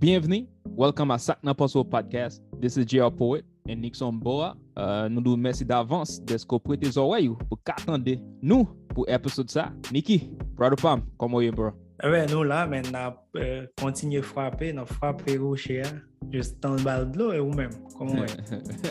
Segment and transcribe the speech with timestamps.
[0.00, 2.40] Bienveni, welcome a Sak Nan Paso Podcast.
[2.58, 3.10] This is J.R.
[3.10, 4.56] Poet and Nixon Boa.
[4.72, 9.66] Uh, nou nou mersi davans desko prete zorwe yo pou katande nou pou episode sa.
[9.92, 10.22] Niki,
[10.56, 11.74] brado pam, komo yo bro?
[12.00, 15.92] Eh Ewe nou la men na euh, kontinye frape, na non, frape roche ya.
[16.30, 17.70] Just tan bal dlo e ou men.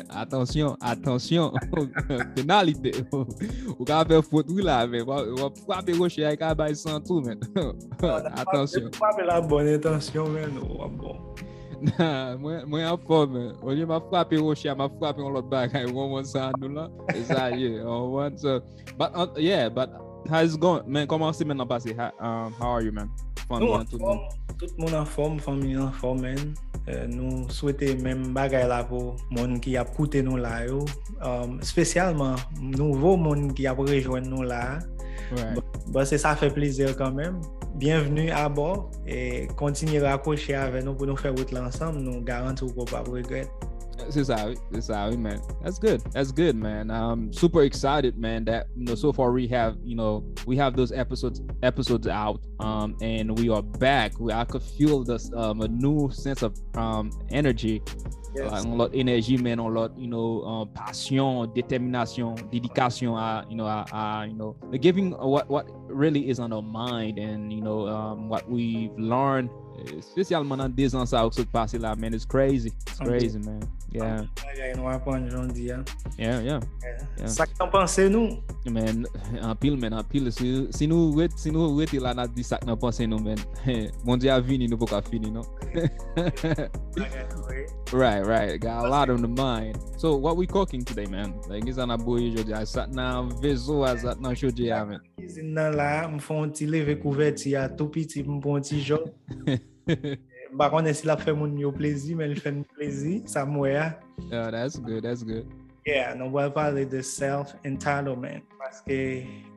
[0.10, 1.56] Atensyon, atensyon.
[2.36, 2.92] Penalite.
[3.14, 5.08] Ou ka apè fote ou la men.
[5.08, 7.40] Ou apè roche a ka bay san tou men.
[8.44, 8.92] Atensyon.
[8.92, 10.60] Ou apè la bonne atensyon men.
[10.66, 11.24] Ou apè bon.
[12.44, 13.50] Mwen an fòm men.
[13.64, 15.88] Ou li ma fwapè roche a, ma fwapè on lot bagay.
[15.94, 16.90] Ou an wan san nou la.
[17.16, 17.78] E sa ye.
[17.80, 18.60] Ou an wan san.
[19.00, 19.96] But yeah, but
[20.28, 20.84] How's going?
[20.88, 21.96] Men, koman se men nan pase?
[21.96, 23.10] How, um, how are you, men?
[23.48, 24.20] Fon, nou an tout moun.
[24.60, 26.54] Tout moun an form, fami an form, men.
[26.90, 30.84] Uh, nou souwete men bagay la pou moun ki ap koute nou la yo.
[31.22, 32.38] Um, Spesyalman,
[32.76, 34.82] nouvo moun ki ap rejoen nou la.
[35.32, 35.56] Right.
[35.56, 37.40] Bon, bon, ba se sa fe plezir kanmen.
[37.80, 38.90] Bienvenu a bor.
[39.08, 42.02] E kontinye rakoche ave nou pou nou fe wout lansam.
[42.04, 43.50] Nou garanti ou pou pa regret.
[44.06, 44.12] Oui.
[44.12, 45.40] C'est ça, oui, man.
[45.64, 46.02] That's good.
[46.12, 46.90] That's good, man.
[46.90, 48.46] I'm super excited, man.
[48.46, 52.40] That you know, so far we have, you know, we have those episodes episodes out,
[52.60, 54.20] um, and we are back.
[54.20, 57.82] We, I could feel this um a new sense of um energy,
[58.36, 58.52] Yes.
[58.52, 63.56] uh, on lot énergie, man, on lot, you know, uh, passion, détermination, dédication, à, you
[63.58, 67.62] know, à, à, you know, giving what what really is on our mind, and you
[67.62, 69.50] know, um, what we've learned,
[70.02, 73.60] spécialement dans deux ans ça qui s'est passé là, man, it's crazy, it's crazy, man.
[73.92, 75.82] Yeah, Bagay nou apon jondi ya.
[76.14, 76.60] yeah, yeah.
[77.18, 77.26] Yeah.
[77.26, 78.38] Sa ki tan panse nou?
[78.70, 79.08] Man,
[79.42, 80.30] en pile, man, en pile.
[80.30, 83.18] Si, si nous ret, si nous rete là, n'a dit ça que nous pensons, nous,
[83.18, 83.38] man.
[84.06, 85.42] Mon Dieu a vini, nous pas fini, non?
[87.92, 88.62] right, right.
[88.62, 89.80] Got a lot on the mind.
[89.98, 91.34] So, what we cooking today, man?
[91.50, 92.54] Like, is on a boy, jodi.
[92.54, 95.02] I sat now, vezo, I sat now, show you, man.
[95.20, 99.00] Kizin nan la, m fon ti leve kouverti ya tou piti m pon ti jò.
[100.58, 103.74] Ba konen si la fè moun yo plezi, men l fè m plezi, sa mwe
[103.76, 103.90] ya.
[104.32, 105.46] Yeah, that's good, that's good.
[105.86, 108.46] Yeah, nou wèl pale de self-entitlement.
[108.60, 109.00] Paske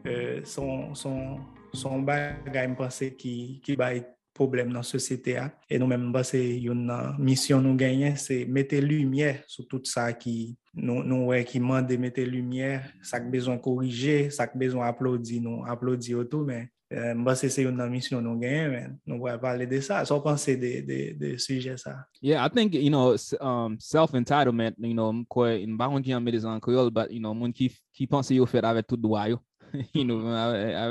[0.06, 1.38] euh, son, son,
[1.76, 4.02] son bagay m pense ki, ki bay
[4.36, 5.46] problem nan sosyete a.
[5.70, 9.86] E nou men m base yon nan misyon nou genyen, se mette lumiè sou tout
[9.88, 14.30] sa ki nous, nous ouais, qui demandent de mettre lumière, ça a besoin de corriger,
[14.30, 18.98] ça a besoin d'applaudir, nous applaudir autour, mais euh, bah, c'est une mission nous gagnons,
[19.06, 22.06] nous voulons parler de ça, sans penser de, de, de sujet ça.
[22.20, 26.32] Yeah, I think, you know, um, self-entitlement, you know, quoi, une baronne qui en met
[26.32, 29.26] des encoyoles, but, you know, monde qui, qui pense qu'il fait avec tout droit,
[29.94, 30.26] you know,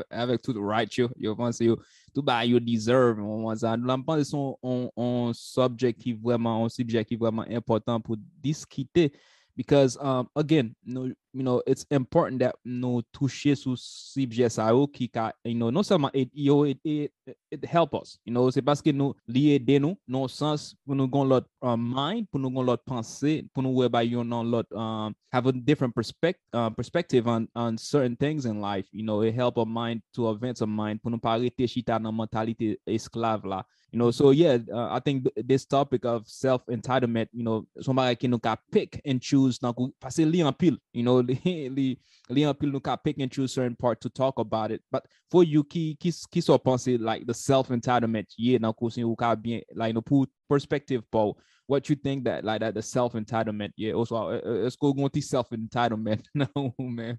[0.10, 1.78] avec, tout right, yo, yo pense yo,
[2.14, 3.78] tout bah, yo deserve, on pense ça.
[3.78, 9.12] Nous pensons un, un subject qui vraiment, un sujet qui vraiment important pour discuter
[9.56, 15.32] because um again, no you know, it's important that no toucher sous yo qui ka
[15.44, 17.12] you know, non seulement it yo it, it,
[17.50, 18.18] it help us.
[18.26, 21.46] You know, c'est parce que nous lié de nous, non sens pour nous gon lot
[21.62, 25.48] um, mind, pour nous gon lot pensée, pour nous whereby you know lot um have
[25.48, 28.88] a different perspective uh, perspective on on certain things in life.
[28.92, 32.00] You know, it help our mind to advance our mind pour nous pas arrêter chita
[32.00, 33.66] dans mentalité esclave là.
[33.92, 37.68] You know, so yeah, uh, I think th- this topic of self entitlement, you know,
[37.82, 42.00] somebody can look at pick and choose now parce li en pile, you know, li
[42.30, 44.82] li en pile nous ka pick and choose certain part to talk about it.
[44.90, 48.98] But for you qui qui qui so penser like the self entitlement yeah now course
[48.98, 51.38] ou ka bien like no put perspective Paul
[51.68, 54.92] what you think that like that the self entitlement yeah also uh, uh, let's go
[54.94, 56.48] go to self entitlement no
[56.78, 57.18] man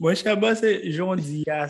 [0.00, 1.66] Mwen chè ba se jondi ya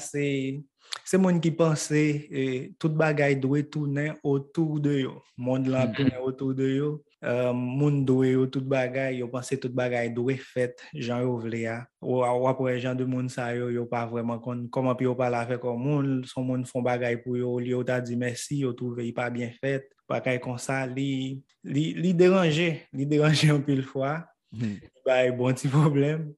[1.04, 5.20] Se moun ki panse, eh, tout bagay dwe toune otou de yo.
[5.36, 5.94] Moun la mhm.
[5.96, 6.90] toune otou de yo.
[7.20, 11.66] Uh, moun dwe yo tout bagay, yo panse tout bagay dwe fet, jan yo vle
[11.66, 11.74] ya.
[12.00, 15.42] Ou apre jan de moun sa yo, yo pa vreman kon, koman pi yo pala
[15.44, 18.72] fe kon moun, son moun fon bagay pou yo, li yo ta di mersi, yo
[18.72, 23.60] touve yi pa bien fet, bagay kon sa, li, li, li deranje, li deranje an
[23.68, 24.22] pil fwa,
[24.56, 24.78] mm.
[25.04, 26.30] ba yi bon ti problem.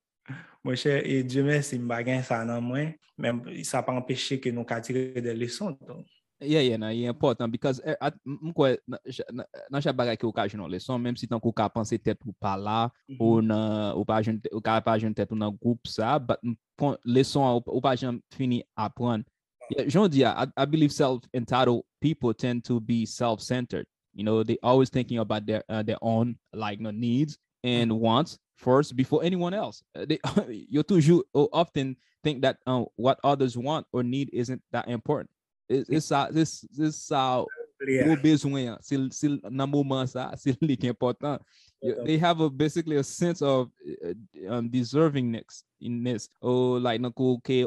[0.62, 4.52] Mwen chè, e Diyo mè si mbagen sa nan mwen, men sa pa empèche ke
[4.54, 5.74] nou katire de leson.
[6.42, 10.34] Yeah, yeah, nan, yè important, because eh, at, mwen kwe, nan chè bagay ki ou
[10.34, 13.14] ka jounon leson, menm si tan ki ou ka panse tèt ou pa la, mm
[13.14, 13.20] -hmm.
[13.26, 16.38] ou, nan, ou, pa joun, ou ka pa joun tèt ou nan goup sa, but
[16.78, 19.26] pon, leson ou, ou pa joun fini apren.
[19.70, 23.86] Yeah, Joun diya, I, I believe self-entitled people tend to be self-centered.
[24.12, 28.38] You know, they always thinking about their, uh, their own, like, no, needs and wants,
[28.62, 29.82] first before anyone else.
[29.94, 30.18] Uh, they
[30.70, 35.30] you toujours often think that uh, what others want or need isn't that important.
[35.68, 37.10] It's it's this this
[37.82, 41.42] Yo bezwen, sil nan mouman sa, sil li ki important.
[41.82, 43.70] They have a basically a sense of
[44.04, 44.12] uh,
[44.48, 46.28] um, deservingness in this.
[46.40, 47.66] Oh, like nako ke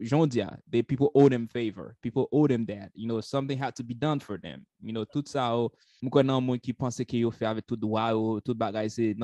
[0.00, 1.96] jondia, they people owe them favor.
[2.00, 2.90] People owe them that.
[2.94, 4.64] You know, something had to be done for them.
[4.80, 5.72] You know, tout sa ou,
[6.02, 9.14] mwen nan moun ki pense ke yo fe ave tout doa ou, tout bagay se,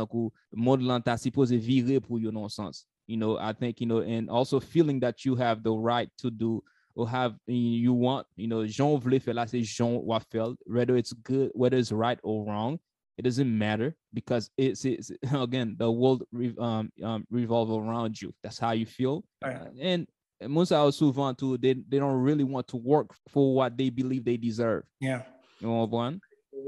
[0.54, 2.84] mod lan ta suppose vire pou yo non sens.
[3.06, 6.30] You know, I think, you know, and also feeling that you have the right to
[6.30, 6.62] do
[6.94, 11.12] or have you want, you know, Jean vle fe la se Jean wafel, whether it's
[11.12, 12.78] good, whether it's right or wrong,
[13.18, 18.32] it doesn't matter because it's, it's again the world re, um, um, revolve around you.
[18.42, 19.56] That's how you feel, Right.
[19.56, 20.06] Uh, and
[20.48, 24.24] most are souvent too they they don't really want to work for what they believe
[24.24, 24.84] they deserve.
[25.00, 25.22] Yeah.
[25.60, 26.20] You know one?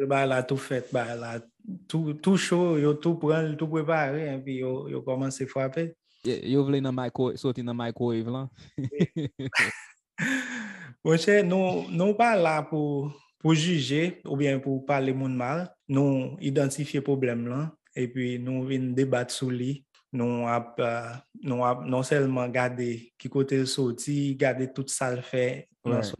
[0.08, 1.40] Ba la tout fet, ba la
[1.88, 5.94] tout, tout chaud, yo tout pran, tout prepare, et puis yo, yo komanse frape.
[6.24, 8.48] Yeah, yo vle nan micro sorti nan microwave lan.
[11.04, 13.10] Mwen chè, nou, nou pa la pou,
[13.42, 18.92] pou juge ou bien pou pale moun mal, nou identifiye problem lan, epi nou vin
[18.96, 19.78] debat sou li,
[20.14, 22.88] nou ap, uh, nou ap non selman gade
[23.20, 26.14] ki kote l soti, gade tout sal fe, right.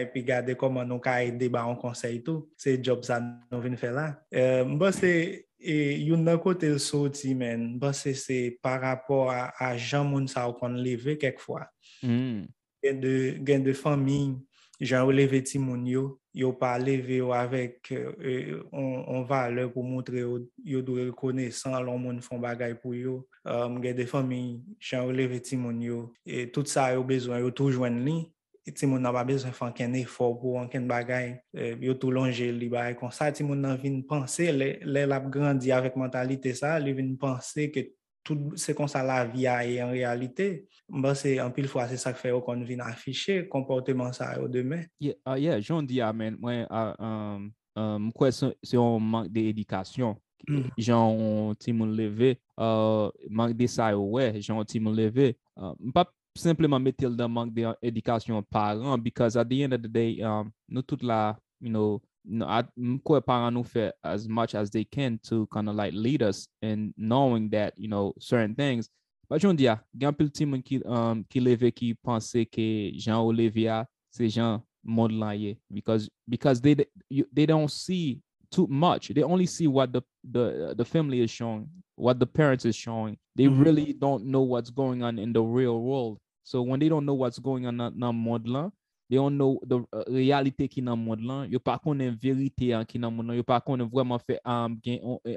[0.00, 3.76] epi gade koman nou ka ede ba an konsey tou, se job sa nou vin
[3.78, 4.14] fe la.
[4.32, 5.12] Euh, mba se,
[5.60, 5.76] e,
[6.08, 10.28] yon nan kote l soti men, mba se se par rapport a, a jan moun
[10.30, 11.66] sa ou kon leve kek fwa.
[12.02, 12.46] Mm.
[12.84, 14.36] Gen de, de fami,
[14.80, 19.70] jan ou leve ti moun yo, yo pa leve yo avèk euh, on, on valeur
[19.72, 23.22] pou montre yo, yo dwe rekonesan lon moun fon bagay pou yo.
[23.46, 27.40] Um, gen de fami, jan ou leve ti moun yo, e tout sa yo bezwen,
[27.40, 28.18] yo tou jwen li,
[28.66, 31.94] e ti moun nan pa bezwen fan ken efor pou an ken bagay, eh, yo
[31.96, 35.72] tou longe li bagay kon sa, ti moun nan vin panse, le, le lap grandi
[35.72, 37.86] avèk mentalite sa, li vin panse ke
[38.26, 41.86] tout se kon sa la vi a e en realite, mba se an pil fwa
[41.90, 44.84] se sak fe yo kon vin afiche, komporteman sa yo demen.
[44.98, 48.74] Yeah, uh, yeah, joun di a men, mwen uh, ah, um, um, mkwe se se
[48.74, 50.18] yon mank de edikasyon,
[50.48, 50.74] mm.
[50.88, 55.74] joun ti moun leve, uh, mank de sa yo we, joun ti moun leve, uh,
[55.78, 60.18] mpa simplement metel dan mank de edikasyon paran, because at the end of the day,
[60.20, 64.70] um, nou tout la, you know, no, at, mkwe paran nou fe as much as
[64.70, 68.88] they can to kind of like lead us in knowing that, you know, certain things.
[69.28, 73.18] But jon di a, gen pil ti moun um, ki leve ki panse ke jan
[73.20, 75.58] ou leve a, se jan mod lan ye.
[75.72, 76.76] Because, because they,
[77.08, 78.20] you, they don't see
[78.50, 79.08] too much.
[79.08, 83.18] They only see what the the the family is showing, what the parents is showing.
[83.34, 83.64] They Mhm.
[83.64, 86.18] really don't know what's going on in the real world.
[86.44, 88.70] So when they don't know what's going on dans monde là,
[89.08, 91.46] they don't know the reality réalité qui dans monde là.
[91.46, 93.34] Yo pas connaît vérité qui dans monde là.
[93.34, 94.78] Yo pas connaît vraiment fait um,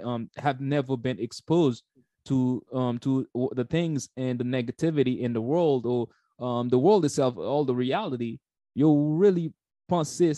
[0.04, 1.83] um have never been exposed
[2.25, 6.07] to um to the things and the negativity in the world or
[6.39, 8.39] um the world itself, all the reality.
[8.75, 9.54] Yo really
[9.88, 10.33] pense c'est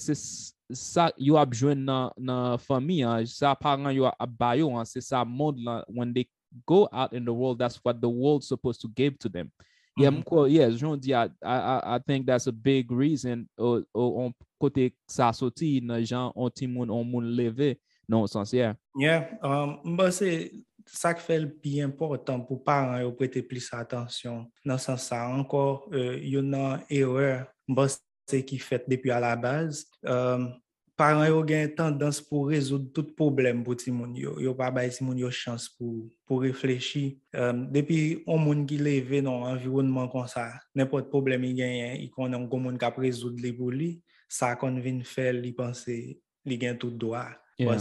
[0.73, 5.57] ça yo ap jwen nan, nan fami an, sa paran yo ap bayo sa mod
[5.59, 6.27] la, when they
[6.65, 9.51] go out in the world, that's what the world's supposed to give to them.
[9.97, 10.21] Yeah, mm -hmm.
[10.21, 14.93] mko, yes, jondi, I, I, I think that's a big reason o, o, on kote
[15.07, 17.75] sa soti nan jan on ti moun, on moun leve
[18.07, 18.75] nan sens, yeah.
[18.95, 20.49] Yeah, um, mba se
[20.87, 26.15] sak fel pi important pou paran yo prete plis atensyon nan sens sa ankor, uh,
[26.23, 27.87] yon nan erreur mba
[28.29, 30.53] se ki fet depi a la baz, um,
[31.01, 34.15] parents ont une tendance pour résoudre tout problème pour tout le monde.
[34.15, 37.13] Ils n'ont pas de monde chance pour, pour réfléchir.
[37.35, 41.99] Euh, depuis un monde qui levé dans un environnement comme ça, n'importe problème il gagne,
[41.99, 43.99] il connaît un monde qui résoudre les pour lui,
[44.29, 47.29] ça qu'on vient faire, il pense, il gagne tout droit.
[47.57, 47.79] Yeah.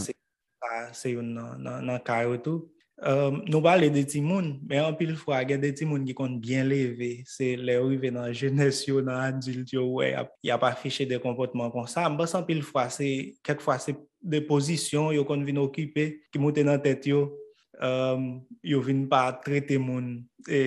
[0.91, 3.31] C'est une dans, dans, tout nan, nan ka yo tou.
[3.31, 6.13] Um, nou pale de ti moun, men an pil fwa gen de ti moun ki
[6.13, 10.51] kon bien leve, se le rive nan jenes yo, nan adult yo, we, ap- y
[10.53, 12.05] ap afiche de komportman kon sa.
[12.13, 13.07] Mbas an pil fwa, se,
[13.41, 17.31] kek fwa se de pozisyon yo kon vin okipe, ki moute nan tet yo,
[17.81, 20.61] um, yo vin pa trete moun, e,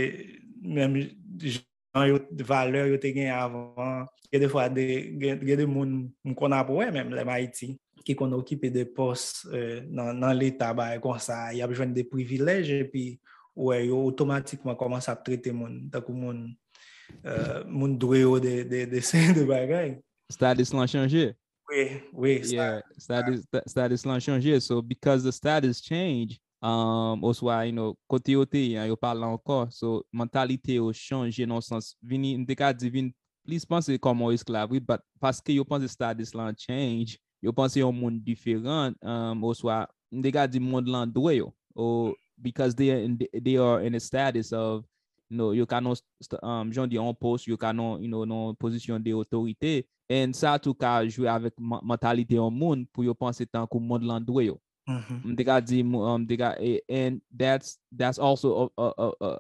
[0.59, 0.99] menm
[1.39, 4.89] jan yo, valeur yo te gen avan, gen de fwa de,
[5.23, 8.85] gen, gen de moun m kon ap wè menm le Haiti, ki kon okipe de
[8.85, 12.83] pos euh, nan, nan l'Etat ba e kon sa, y ap jwen de privilej e
[12.85, 13.07] epi
[13.57, 16.47] wè yo otomatikman koman sa ap trete moun, takou moun
[17.25, 19.97] euh, moun dwe yo de, de, de sen de bagay.
[20.33, 21.33] Status lan chanje?
[21.71, 22.41] Oui, oui.
[22.45, 27.97] Yeah, status, status, status lan chanje, so because the status change, um, oswa, you know,
[28.09, 32.73] kote yo te, yo parla ankon, so mentalite yo chanje non sens, vini, mte ka
[32.73, 33.15] di vini,
[33.47, 37.93] please panse koman esklav, oui, but paske yo panse status lan change, yo pense yon
[37.93, 43.03] moun diferent um oswa mte ka di moun lan dwe yo or because they are
[43.05, 44.85] in the, they are in a status of
[45.31, 45.97] you know, yo ka non
[46.43, 50.35] um jan di an post, yo ka non, you know, non posisyon de otorite, En
[50.37, 54.25] sa tou ka jwe avèk mentalite yon moun pou yo panse tan kou moun lan
[54.25, 54.59] dwe yo.
[55.25, 56.53] Mde ka di, mde ka,
[56.93, 59.39] and that's, that's also a, a, a,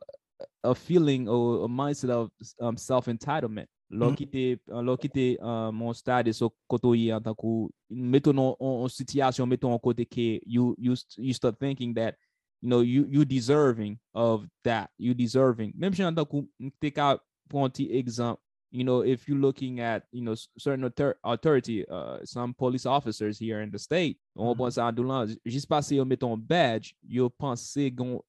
[0.73, 2.30] a feeling or a mindset of
[2.61, 3.68] um, self-entitlement.
[3.94, 4.16] lò mm-hmm.
[4.18, 8.40] ki te, lò ki te um, uh, moun stade so koto yi an takou, meton
[8.42, 12.16] an sityasyon, meton an kote ke, you, you, you start thinking that,
[12.60, 15.72] you know, you, you deserving of that, you deserving.
[15.76, 16.46] Mem chen an takou,
[16.80, 17.16] te ka
[17.48, 18.38] pon ti ekzamp,
[18.74, 23.38] you know, if you're looking at, you know, certain author authority, uh, some police officers
[23.38, 24.52] here in the state, on mm-hmm.
[24.52, 24.88] mm pense -hmm.
[24.88, 28.20] à Doulan, juste parce qu'ils mettent un badge, ils pensent gon,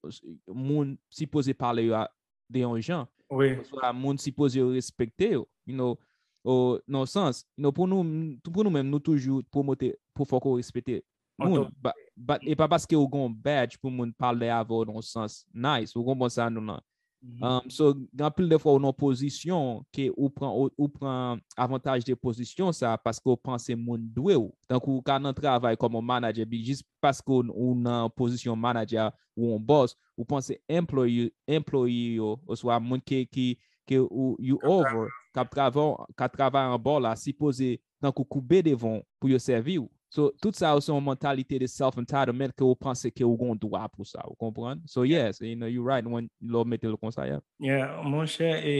[0.48, 2.10] moun si posé parler à
[2.50, 3.58] des gens, Oui.
[3.66, 5.98] Soit monde supposé respecter, you know,
[6.44, 10.40] au non sens, you know, pour nous pour nous même nous toujours promoter pour faut
[10.40, 11.04] qu'on respecter.
[11.38, 15.42] Moun, ba, ba, e pa paske ou gon badge pou moun parle avò don sens
[15.52, 16.80] nice, ou gon bon sa nou nan.
[17.26, 17.62] Mm -hmm.
[17.66, 22.04] um, so, gan pil defwa ou nan pozisyon ke ou pran, ou, ou pran avantaj
[22.06, 24.54] de pozisyon sa paske ou panse moun dwe ou.
[24.70, 29.10] Tank ou ka nan travay koman manager bi, jis paske ou, ou nan pozisyon manager
[29.34, 33.58] ou an boss, ou panse employee, employee yo, ou swa moun ke, ki,
[33.90, 39.02] ke ou you over, ka travay an bor la, si pose tank ou koube devon
[39.18, 39.90] pou yo servi ou.
[40.10, 43.88] So, tout sa ou son mentalite de self-entitlement ke ou panse ke ou gon dwa
[43.92, 44.80] pou sa, ou kompran?
[44.88, 47.44] So, yes, you know, you're right when lò mette lò konsa, yeah.
[47.60, 48.76] Yeah, mon chè, e,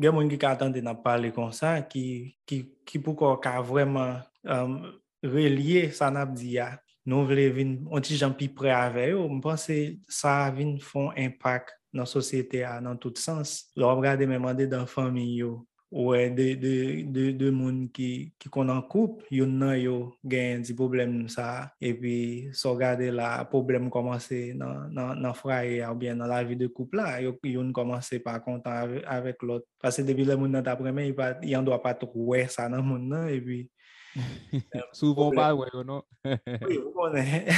[0.00, 4.22] gen moun ki ka atende nan pale konsa, ki, ki, ki pou ko ka vreman
[4.48, 4.78] um,
[5.24, 6.70] relye sa nap di ya,
[7.08, 12.08] nou vle vin, onti jan pi pre ave yo, mpense sa vin fon impak nan
[12.08, 13.68] sosyete ya nan tout sens.
[13.76, 15.58] Lò, brade men mande dan fami yo,
[15.88, 22.52] Ouè, de moun ki kon an koup, yon nan yo gen di problem sa, epi
[22.52, 27.22] so gade la problem komanse nan fraye ou bien nan la vi de koup la,
[27.24, 29.64] yon komanse pa kontan avèk lot.
[29.80, 31.08] Pase debi le moun nan tapremen,
[31.40, 33.64] yon dwa pat wè sa nan moun nan, epi...
[34.98, 36.04] Souvon pa wè yo, non?
[36.68, 37.48] Oui, ou konen.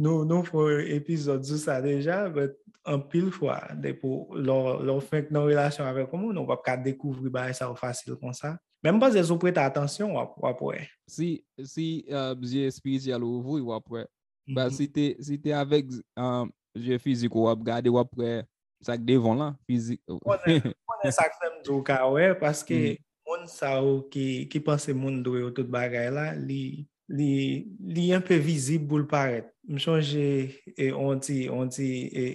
[0.00, 2.56] Nou fò epizod sou sa deja, but...
[2.88, 7.48] an pil fwa, depo lor fèk nan relasyon avek komoun, nou wap ka dekouvri ba
[7.50, 8.56] e sa ou fasil kon sa.
[8.84, 10.86] Mèm pa zè sou prete atensyon wap wap wè.
[11.10, 14.06] Si, si uh, jè spiritual ou vou, wap wè.
[14.06, 14.56] Mm -hmm.
[14.56, 18.40] Ba si te, si te avek um, jè fizik wap gade wap wè
[18.80, 20.00] sak devon lan, fizik.
[20.08, 23.04] Mwen sak fèm djou ka wè, paske mm -hmm.
[23.26, 26.88] moun sa ou ki, ki panse moun dwe ou tout bagay la, li...
[27.10, 29.50] li, li yon pe vizib bou l'paret.
[29.70, 30.50] Mchonje,
[30.98, 31.88] on ti, ti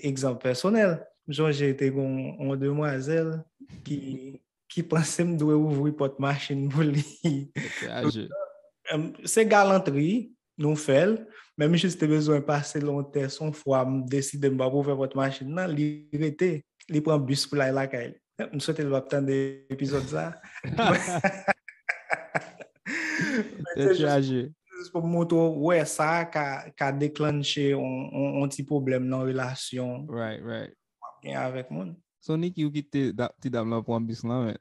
[0.08, 0.98] ekzamp personel,
[1.30, 3.34] mchonje te kon yon demwazel
[3.88, 3.98] ki,
[4.72, 7.06] ki panse mdwe ouvri pot machin bou li.
[7.90, 11.18] Ah, euh, Se galantri, nou fel,
[11.60, 15.50] men mi jiste bezwen pase lonte son fwa m deside m ba pou pot machin
[15.56, 16.60] nan, li rete,
[16.92, 18.16] li pran bus pou la ilaka el.
[18.52, 20.30] M sote l wap tan de epizod za.
[23.76, 24.46] Mwen te j...
[24.92, 25.38] pou mwoto
[25.68, 30.06] wè sa ka, ka deklanche on ti problem nan relasyon.
[30.12, 30.74] Right, right.
[31.04, 31.94] Wap gen avèk moun.
[32.26, 34.58] Sonik yon ki ti dam la pou an bis la, men.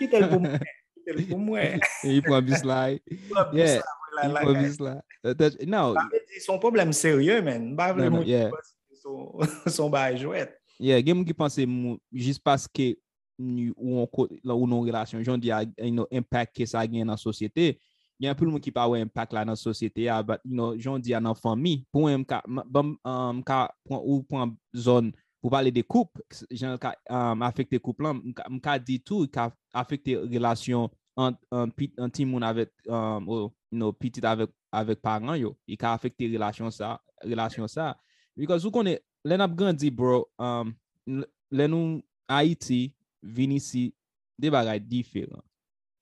[0.00, 0.58] Ki tel pou mwen.
[0.96, 1.82] Ki tel pou mwen.
[2.08, 2.80] yi pou an bis la.
[2.96, 4.96] Yi pou an bis la.
[5.68, 5.94] Now.
[6.44, 7.72] Son problem serye men.
[7.78, 10.56] Ba vle moun ki son ba jwet.
[10.82, 12.94] Yeah, gen moun ki panse moun jis paske
[13.38, 15.22] ou non relasyon.
[15.22, 17.74] Joun di an impact ke sa gen nan sosyete.
[17.74, 17.88] Yeah.
[18.20, 21.02] gen pou moun ki pa wè impak la nan sosyete ya, but, you know, joun
[21.02, 22.40] di ya nan fami, pou mwen mka,
[22.70, 23.42] bom, um,
[23.98, 25.10] ou pou an zon,
[25.42, 29.48] pou pale de koup, jen mka um, afekte koup lan, mka, ka, di tou, mka
[29.82, 35.02] afekte relasyon an, an, an ti moun avèk, um, ou, you know, pitit avèk, avèk
[35.04, 36.94] paran yo, i ka afekte relasyon sa,
[37.26, 37.92] relasyon sa,
[38.38, 40.72] because ou konen, lè nap gandhi bro, um,
[41.52, 41.98] lè nou
[42.30, 42.86] Haiti,
[43.22, 43.90] vini si,
[44.38, 45.42] de bagay diferan,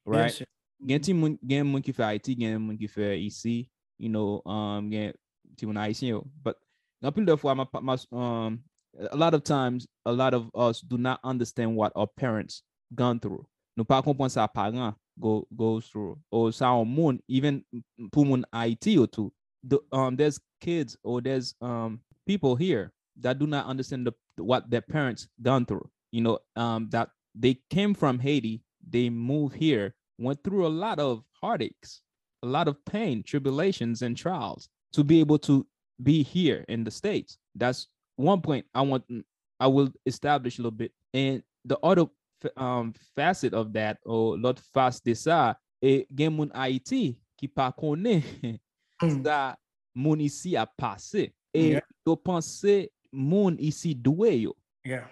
[0.07, 0.37] right?
[0.41, 0.47] Yes,
[0.87, 3.69] gen ti moun gen moun ki fe Haiti, gen moun ki fe isi,
[3.99, 5.13] you know, um, gen
[5.57, 6.27] ti moun Haitien yo.
[6.43, 6.57] But,
[7.15, 7.55] pil de fwa,
[8.13, 8.63] um,
[9.11, 12.63] a lot of times, a lot of us do not understand what our parents
[12.95, 13.47] gone through.
[13.77, 16.19] Nou pa kompon sa paran go, goes through.
[16.31, 17.65] Or sa on moun, even
[18.13, 19.33] pou moun Haiti yo too.
[19.63, 24.71] The, um, there's kids or there's um, people here that do not understand the, what
[24.71, 25.89] their parents gone through.
[26.13, 31.01] You know, um, that they came from Haiti, they move here, went through a lot
[31.01, 32.03] of heartaches,
[32.43, 35.67] a lot of pain, tribulations, and trials to be able to
[36.03, 37.39] be here in the States.
[37.55, 39.05] That's one point I want,
[39.59, 40.93] I will establish a little bit.
[41.15, 42.05] And the other
[42.57, 47.73] um, facet of that, or lot face de ça, et gen moun Haiti qui pa
[47.73, 48.23] connaît
[49.25, 49.57] ça
[49.95, 51.33] moun ici a passé.
[51.53, 51.81] Et yeah.
[52.07, 52.65] yo pense
[53.13, 54.57] moun ici doué yo.
[54.85, 55.09] Yeah.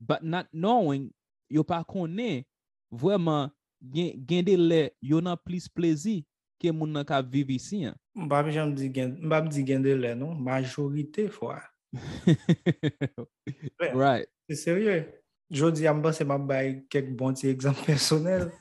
[0.00, 1.10] But not knowing,
[1.50, 2.46] yo pa connaît
[2.90, 3.50] vraiment
[3.82, 6.22] gen, gen de le yo nan plis plezi
[6.62, 7.96] ke moun nan ka vivi si an.
[8.14, 11.58] Mbap jan di gen, mbap di gen de le non, majorite fwa.
[13.92, 14.28] right.
[14.48, 15.02] Se serye,
[15.50, 18.52] jodi amba se mbap bay kek bon ti ekzamp personel.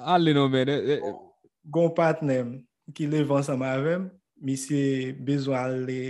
[0.00, 0.72] Ale non men.
[0.72, 1.14] Eh, eh.
[1.66, 2.56] Gon patnem
[2.96, 4.08] ki levan sa mavem,
[4.40, 6.00] mi se bezwa ale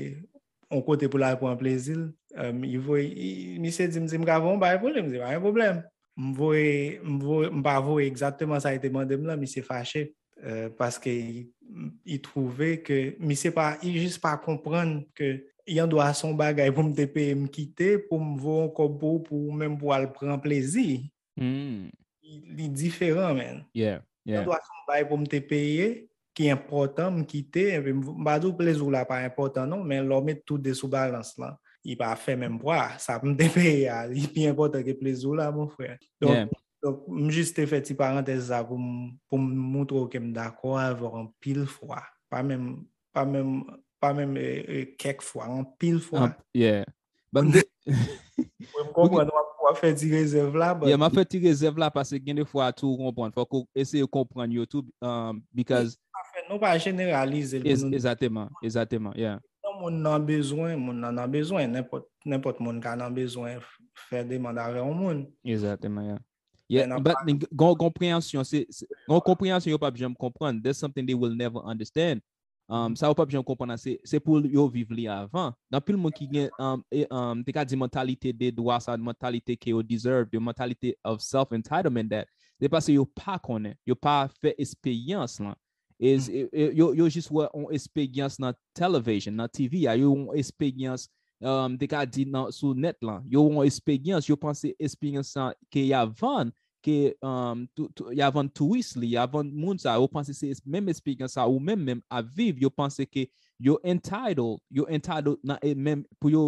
[0.73, 4.93] on kote pou la pou an plezil, um, mi se di mzim gavon bay pou
[4.93, 5.85] li, mzim an yon problem.
[6.17, 10.07] Mvoye, mba voye exactement sa ite mandem la, mi se fache
[10.41, 15.35] euh, paske i trouve ke, mi se pa, i jis pa kompran ke
[15.69, 19.77] yon do a son bagay pou mte pe mkite pou mvo an kobo pou mwen
[19.77, 21.05] pou al pran plezi.
[21.37, 21.93] Mm.
[22.25, 23.61] Li li diferan men.
[23.77, 24.41] Yeah, yeah.
[24.41, 25.91] Yon do a son bagay pou mte peye
[26.37, 30.89] ki important mkite, mbado plezou la pa important non, men lò met tout de sou
[30.89, 31.61] balans lan.
[31.87, 32.99] il va faire même boire.
[33.01, 33.91] Ça me dépêche.
[34.13, 35.99] Il est bien important que plaisir là, mon frère.
[36.21, 36.49] Donc, yeah.
[36.83, 38.79] donc juste fait une parenthèse là pour,
[39.29, 42.03] pour me montrer que je suis d'accord avec un pile fois.
[42.29, 43.65] Pas même, pas même,
[44.01, 46.31] pas même euh, euh, quelques fois, un pile fois.
[46.33, 46.85] Ah, yeah.
[47.37, 49.31] Mwen konpon an
[49.63, 50.73] wap fè ti rezèv la.
[50.89, 53.35] Ya, mwen fè ti rezèv la pase gen de fwa tou konpon.
[53.35, 54.87] Fwa kon esè yo konpon yo tou
[55.55, 55.99] because...
[56.47, 57.59] Nou pa generalize.
[57.59, 59.41] Exactement, exactement, yeah.
[59.81, 61.75] moun nan bezwen, moun nan nan bezwen,
[62.27, 63.61] nepot moun ka nan bezwen
[64.09, 65.27] fè deman dare an moun.
[65.45, 66.17] Exactement, ya.
[66.17, 66.25] Yeah.
[66.69, 67.15] Yeah, but
[67.55, 68.43] gon komprensyon,
[69.07, 72.21] gon komprensyon yo pap jom kompran, there's something they will never understand.
[72.67, 75.55] Um, sa yo pap jom kompran, se pou yo viv li avan.
[75.71, 78.99] Dan pil moun ki gen, um, e, um, te ka di mentalite de doa sa,
[78.99, 82.27] mentalite ki yo deserve, de mentalite of self-entitlement that,
[82.59, 85.55] de pa se yo pa konen, yo pa fè espeyans lan.
[85.99, 86.77] Is, mm.
[86.77, 91.07] yo, yo jist wè on espègyans nan television, nan TV, ya yo on espègyans
[91.41, 93.25] um, de ka di nan, sou net lan.
[93.33, 96.53] Yo yon espègyans, yo panse espègyans san ke yavan,
[96.85, 101.35] ke um, tu, tu, yavan tourist li, yavan moun sa, yo panse se mèm espègyans
[101.39, 103.27] sa ou mèm mèm aviv, yo panse ke
[103.59, 106.45] yo entitled, yo entitled nan eh, e mèm pou yo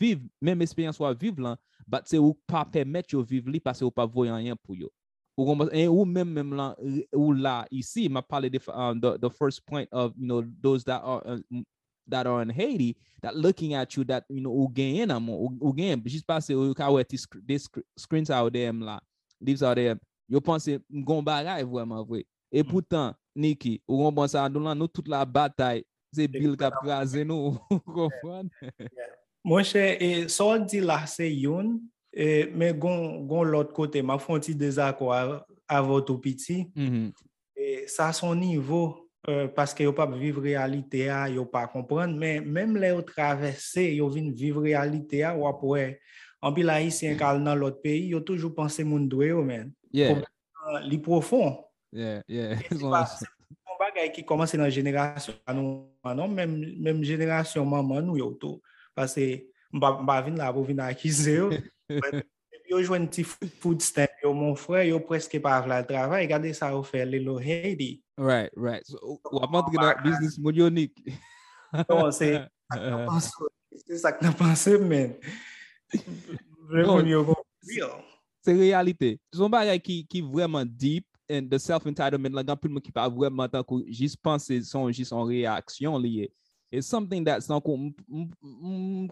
[0.00, 3.86] viv, mèm espègyans wè viv lan, bat se ou pa pèmèt yo viv li, pase
[3.86, 4.90] ou pa voyan yon pou yo.
[5.40, 6.76] Ou même, même là,
[7.14, 10.42] ou là, ici, m'a parlé de um, euh, the, the first point of, you know,
[10.62, 11.38] those that are, uh,
[12.06, 15.56] that are in Haiti that looking at you that, you know, ou gain am, ou,
[15.60, 19.00] ou gain, juste parce ou ka wè ti sc des sc screens out there là,
[19.40, 19.96] leaves out there,
[20.28, 22.26] yo pense mgon bagay vraiment vrai.
[22.52, 26.56] Et pourtant, Niki, ou gon bon sa, nou lan nou toute la bataille, c'est Bill
[26.58, 28.50] ka praze nou, ou kompwane?
[29.46, 31.78] Mwen chè, e, so di la se yon,
[32.10, 37.12] E, men gon, gon lot kote, ma fon ti dezakwa avot ou piti, mm -hmm.
[37.54, 42.44] e, sa son nivou, euh, paske yo pa viv realite a, yo pa kompran, men
[42.44, 45.96] menm le yo travesse, yo vin viv realite a, wap wè,
[46.42, 49.72] anpi la isi an kal nan lot peyi, yo toujou panse moun dwe yo men.
[49.92, 50.14] Yeah.
[50.14, 50.32] Problem,
[50.66, 51.56] euh, li profon.
[51.92, 52.58] Yeah, yeah.
[52.70, 58.58] Mwen bagay ki komanse nan jenerasyon anou anon menm jenerasyon maman nou yo tou.
[58.94, 61.50] Pase mba, mba vin la pou vin akize yo.
[62.70, 66.70] yo jwen ti food stamp yo moun fwe, yo preske pa avla travay, gade sa
[66.76, 67.90] ou fe lelo hey di.
[68.14, 68.86] Right, right.
[68.86, 70.94] So, wap montre nan business moun yo nik.
[71.90, 72.46] Non, se
[73.98, 75.16] sak nan panse men.
[76.70, 77.98] Vremen yo kon real.
[78.46, 79.16] Se realite.
[79.34, 83.08] Son bagay ki, ki vreman deep and the self-entitlement la gan pou moun ki pa
[83.10, 86.30] vreman tan kou jis panse son jis an reaksyon liye.
[86.72, 87.92] It's something that's not kon,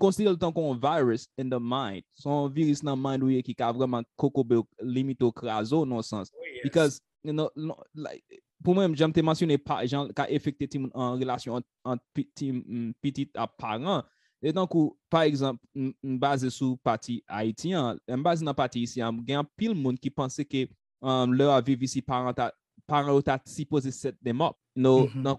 [0.01, 2.05] consider tan kon virus in the mind.
[2.15, 6.31] Son virus nan mind ouye ki ka vreman kokobe limito kraso non sens.
[6.35, 6.61] Oh, yes.
[6.63, 8.23] Because, you know, no, like,
[8.63, 13.59] pou mwen jam te mansyone pa, jan ka efekte tim an relasyon an pitit ap
[13.59, 14.07] paran.
[14.39, 15.59] E tan kou, par exemple,
[16.03, 21.11] mbaze sou pati Haitien, mbaze nan pati isi, gen pil moun ki panse ke euh,
[21.11, 22.55] um, lor aviv isi parental
[22.89, 25.23] ta- that ta supposé set them up you know Mhm.
[25.23, 25.39] donc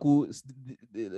[0.92, 1.10] the,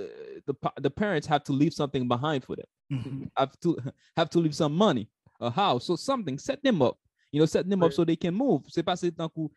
[0.46, 3.30] the, the, parents have to leave something behind for them Mhm.
[3.38, 3.76] have to
[4.18, 5.08] have to leave some money,
[5.40, 6.98] a house, so something, set them up.
[7.32, 8.64] You know, set them up so they can move.
[8.68, 9.48] C'est pas c'est tant que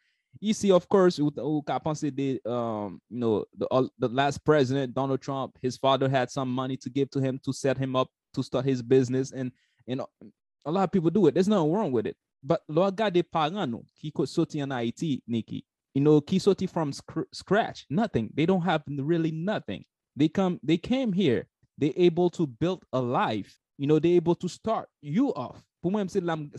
[0.40, 3.66] ici, of course, ou, ou qu'a pensé de, um, you know, the,
[3.98, 7.52] the last president, Donald Trump, his father had some money to give to him to
[7.52, 9.32] set him up to start his business.
[9.32, 9.50] And,
[9.88, 10.00] and
[10.64, 11.34] a lot of people do it.
[11.34, 12.16] There's nothing wrong with it.
[12.42, 16.38] But Lord God, des parents, no, qui co- sorti en Haïti, Nikki, you know, qui
[16.38, 18.30] sorti from scr- scratch, nothing.
[18.34, 19.84] They don't have really nothing.
[20.16, 21.46] They come, they came here
[21.78, 23.56] they able to build a life.
[23.78, 25.62] You know, they able to start you off.
[25.82, 26.50] Lam-.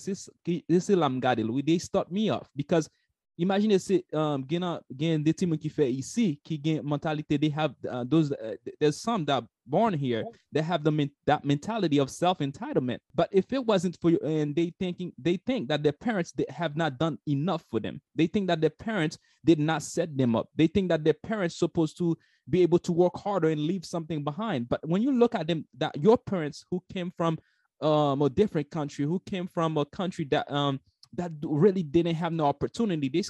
[1.66, 2.90] They start me off because
[3.38, 7.74] imagine se um, gen, gen de timon ki fe isi, ki gen mentalite, they have
[7.90, 13.00] uh, those, uh, there's some that born here that have the that mentality of self-entitlement.
[13.14, 16.46] But if it wasn't for you, and they thinking, they think that their parents they
[16.50, 18.02] have not done enough for them.
[18.16, 20.48] They think that their parents did not set them up.
[20.56, 22.18] They think that their parents supposed to
[22.50, 24.70] be able to work harder and leave something behind.
[24.70, 27.40] But when you look at them, that your parents who came from
[27.82, 30.80] um, a different country, who came from a country that um,
[31.18, 33.10] that really didn't have no opportunity.
[33.10, 33.24] They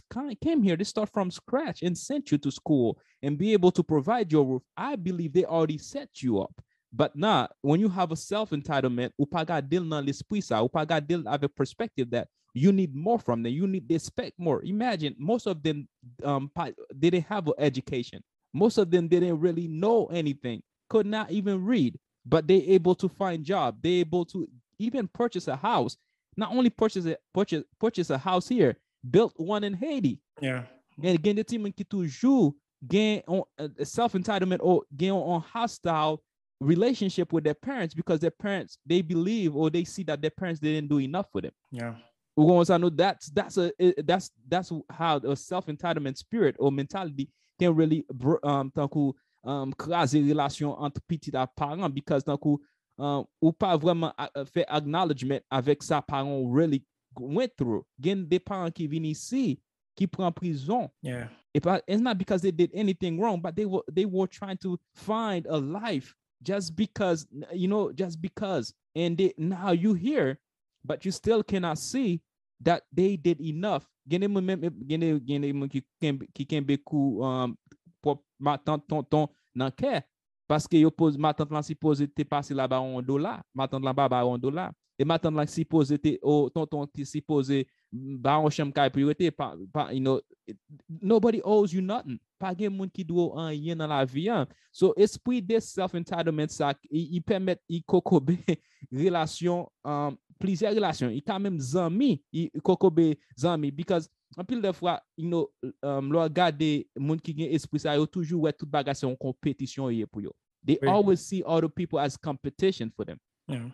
[0.43, 3.83] came here, they start from scratch and sent you to school and be able to
[3.83, 4.63] provide your roof.
[4.77, 6.53] I believe they already set you up.
[6.91, 11.49] But nah, when you have a self-entitlement, upaga dil na l'esprit sa, upaga have a
[11.49, 13.51] perspective that you need more from them.
[13.51, 14.63] You need to expect more.
[14.63, 15.87] Imagine most of them
[16.23, 16.49] um
[16.97, 18.23] didn't have an education.
[18.53, 23.09] Most of them didn't really know anything, could not even read, but they able to
[23.09, 23.77] find job.
[23.81, 24.47] They able to
[24.79, 25.97] even purchase a house
[26.37, 28.77] not only purchase a, purchase, purchase a house here,
[29.09, 30.19] built one in Haiti.
[30.41, 30.63] Yeah.
[31.03, 32.53] And again, the team qui toujours
[32.87, 36.21] gain on uh, self-entitlement or gain on hostile
[36.59, 40.59] relationship with their parents because their parents they believe or they see that their parents
[40.59, 41.51] didn't do enough for them.
[41.71, 41.95] Yeah.
[42.37, 43.71] To know that's that's a
[44.03, 48.05] that's that's how a self-entitlement spirit or mentality can really
[48.43, 48.71] um
[49.45, 52.39] um craser relation entre petit parents because tant
[52.97, 54.13] uh, ou pas vraiment
[54.53, 56.83] fait acknowledgement avec sa parent really
[57.19, 57.83] went through.
[57.99, 59.59] Gen des parents qui viennent ici,
[59.95, 60.89] qui prend prison.
[61.01, 61.29] Yeah.
[61.53, 65.45] it's not because they did anything wrong, but they were they were trying to find
[65.47, 70.37] a life just because you know just because and they, now you here
[70.83, 72.21] but you still cannot see
[72.61, 74.27] that they did enough gene
[74.87, 75.69] gene gene
[76.33, 77.57] qui can be cool um
[78.01, 80.03] pour ma tante tonton nan ke
[80.47, 83.65] Paske yo pose, ma tante lan si pose te pase la ba 1 dola, ma
[83.67, 86.49] tante lan ba ba 1 dola, e ma tante lan si pose te, o oh,
[86.53, 90.21] tonton ki si pose mm, ba 1 shem kay priorite, pa, pa, you know,
[91.01, 92.19] nobody owes you nothing.
[92.37, 94.45] Pa gen moun ki dwo an yen nan la vi an.
[94.69, 98.37] So, espri de self-entitlement sa, i, i permet, i kokobe
[99.03, 104.97] relasyon, um, plizye relasyon, i ka menm zami, i kokobe zami, because anpil de fwa,
[105.17, 105.47] know,
[105.83, 109.17] um, lor gade moun ki gen espri sa yo toujou wè tout bagay se yon
[109.19, 110.33] kompetisyon ye pou yo.
[110.65, 110.89] They oui.
[110.89, 113.19] always see other people as competition for them.
[113.47, 113.69] Yeah.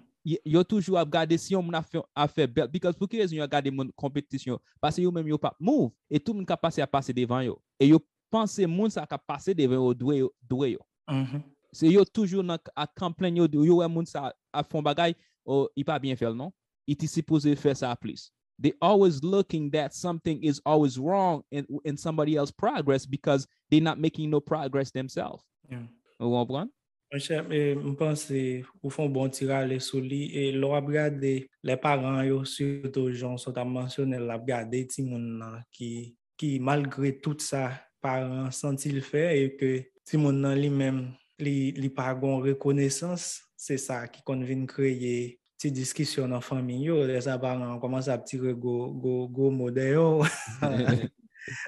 [0.46, 3.48] Yo toujou ap gade si yon moun a fe bel, because pou ki rezon yo
[3.50, 6.88] gade moun kompetisyon, pase yo mèm yo pa move, e tout moun ka pase a
[6.88, 7.58] pase devan yo.
[7.82, 10.30] E yo panse moun sa ka pase devan yo dwe yo.
[10.46, 10.86] Dwe yo.
[11.10, 11.42] Mm -hmm.
[11.74, 15.64] Se yo toujou nan a komplen yo, yo wè moun sa a fon bagay, o,
[15.64, 16.52] oh, i pa bien fel, non?
[16.86, 18.30] Iti si pose fè sa a plis.
[18.62, 23.82] They always looking that something is always wrong in, in somebody else's progress because they're
[23.82, 25.44] not making no progress themselves.
[25.70, 25.88] Yeah.
[26.20, 26.70] Vous comprenez?
[27.14, 31.76] Je pense eh, au fond bon tirer les soli et eh, leur regarder eh, les
[31.76, 35.44] parents yo surtout gens sont à mentionner la regarder ti moun
[35.74, 41.90] qui qui malgré tout ça parents sent-il fait et que ti moun lui-même li li
[41.90, 47.78] pas reconnaissance c'est ça qui convient créer ti diskisyon nan fami yo, lè sa paran
[47.82, 50.24] koman sa ptire go, go, go mode yo.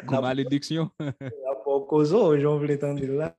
[0.05, 0.89] Go malediksyon.
[0.99, 3.31] La pou kozo, joun vle tan di la.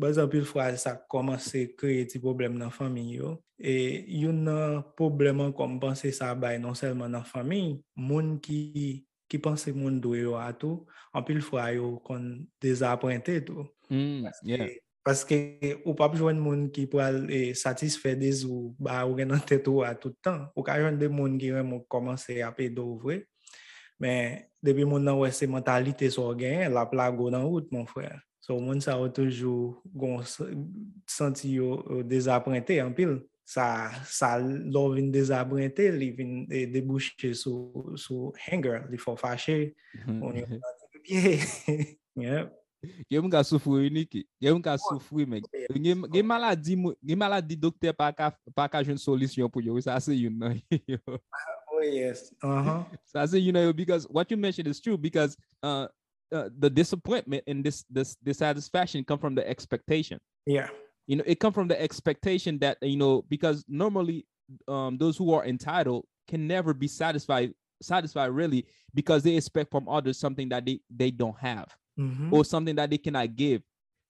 [0.00, 3.36] Bazan pil fwa sa koman se kreye ti problem nan fami yo.
[3.58, 9.40] E yon nan probleman kom panse sa bay non selman nan fami, moun ki, ki
[9.42, 13.66] panse moun dwe yo atou, an pil fwa yo kon dezaprente tou.
[13.90, 14.70] Mm, yeah.
[15.00, 15.36] Paske
[15.80, 19.40] ou pap jwen moun ki pou al e, satisfè de zou, ba ou gen nan
[19.48, 20.42] tèt ou a toutan.
[20.52, 23.22] Ou ka jwen de moun ki wè moun komanse apè do vwe.
[24.00, 28.12] Men, debi moun nan wè se mentalite so gen, la plago nan wout, moun fwè.
[28.44, 30.20] So, moun sa wè toujou gon
[31.08, 33.22] senti yo dezaprente anpil.
[33.50, 39.72] Sa, sa lò vin dezaprente, li vin e, debouche sou, sou hanger, li fò fache,
[40.12, 42.50] moun yo nan te pye.
[42.82, 43.06] Yep.
[43.10, 45.44] Gen mwen ka soufou uniki, gen mwen ka soufou men.
[45.74, 46.76] Gen maladi,
[47.16, 47.58] maladi
[48.54, 50.98] pa ka joun solisyon pou yo, sa se yon nan yo.
[51.72, 52.84] Oh yes, uh-huh.
[53.06, 55.86] Sa se yon nan yo, because what you mentioned is true, because uh,
[56.32, 60.20] uh, the disappointment and this, this dissatisfaction come from the expectation.
[60.46, 60.68] Yeah.
[61.06, 64.26] You know, it come from the expectation that, you know, because normally
[64.68, 69.88] um, those who are entitled can never be satisfied, satisfied really, because they expect from
[69.88, 71.74] others something that they, they don't have.
[72.00, 72.32] Mm-hmm.
[72.32, 73.62] or something that they cannot give.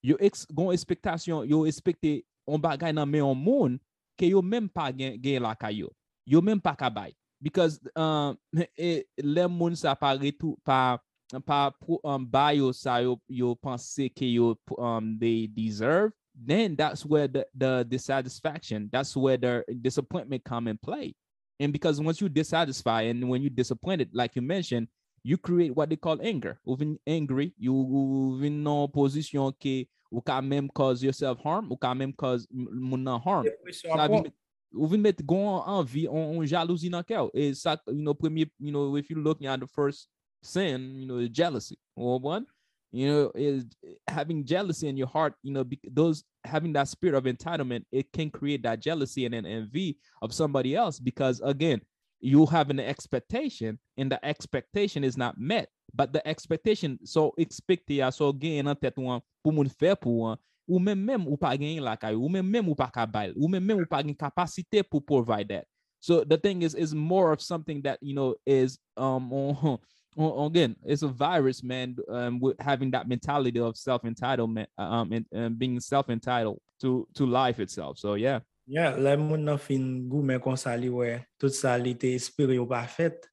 [0.03, 3.81] Yo ex gon expectation, yo expecte on bagay nan men on moun
[4.17, 5.91] ke yo même pa gen, gen la kayo.
[6.25, 7.13] Yo même pa kabay.
[7.43, 8.39] Because um,
[8.79, 10.99] e, le moun sa pa retou, pa,
[11.45, 11.73] pa
[12.05, 17.47] um, bayo sa yo, yo pense ke yo um, they deserve, then that's where the,
[17.55, 21.15] the dissatisfaction, that's where the disappointment come in play.
[21.59, 24.89] And because once you dissatisfied and when you disappointed, like you mentioned,
[25.23, 26.59] you create what they call anger.
[26.67, 31.95] Even angry, you even nan position ke ou ka même cause yourself harm, ou ka
[31.95, 33.45] même cause moun harm.
[33.45, 34.23] Depresyon Ça apon.
[34.23, 34.33] vient-
[34.73, 37.29] ou vin met gon envie, on, on jalousie dans cœur.
[37.35, 40.09] Et ça, you know, premier, you know, if you looking at the first
[40.43, 41.77] sin, you know, jealousy.
[41.97, 42.47] One,
[42.93, 43.65] you know, is
[44.09, 48.31] having jealousy in your heart, you know, those having that spirit of entitlement, it can
[48.31, 51.81] create that jealousy and an envy of somebody else because again,
[52.21, 55.69] you have an expectation and the expectation is not met.
[55.95, 60.23] But the expectation, so expecte ya, so gen nan tèt wan pou moun fè pou
[60.23, 63.07] wan, ou même même ou pa gen la kay, ou même même ou pa ka
[63.07, 65.67] bay, ou même même ou pa gen kapasite pou provide that.
[65.99, 69.33] So the thing is, is more of something that you know is um
[70.17, 71.97] on, on, again, it's a virus, man.
[72.09, 77.07] Um, with having that mentality of self entitlement, um, and, and being self entitled to
[77.15, 77.99] to life itself.
[77.99, 81.97] So yeah, Yeah, le moun nan fin goumen kon sa li wè, tout sa li
[81.99, 83.25] te espere yo pa fet.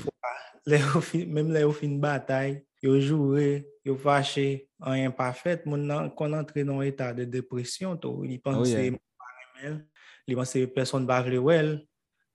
[0.00, 0.30] Fwa,
[1.04, 2.94] fin, mèm le yo fin batay, yo
[3.84, 8.14] yo fache, an yon pa fet, moun nan kon entre nan etat de depresyon to,
[8.24, 8.94] li panse yeah.
[8.94, 9.76] moun pa remel,
[10.24, 11.74] li panse person ba vle wel,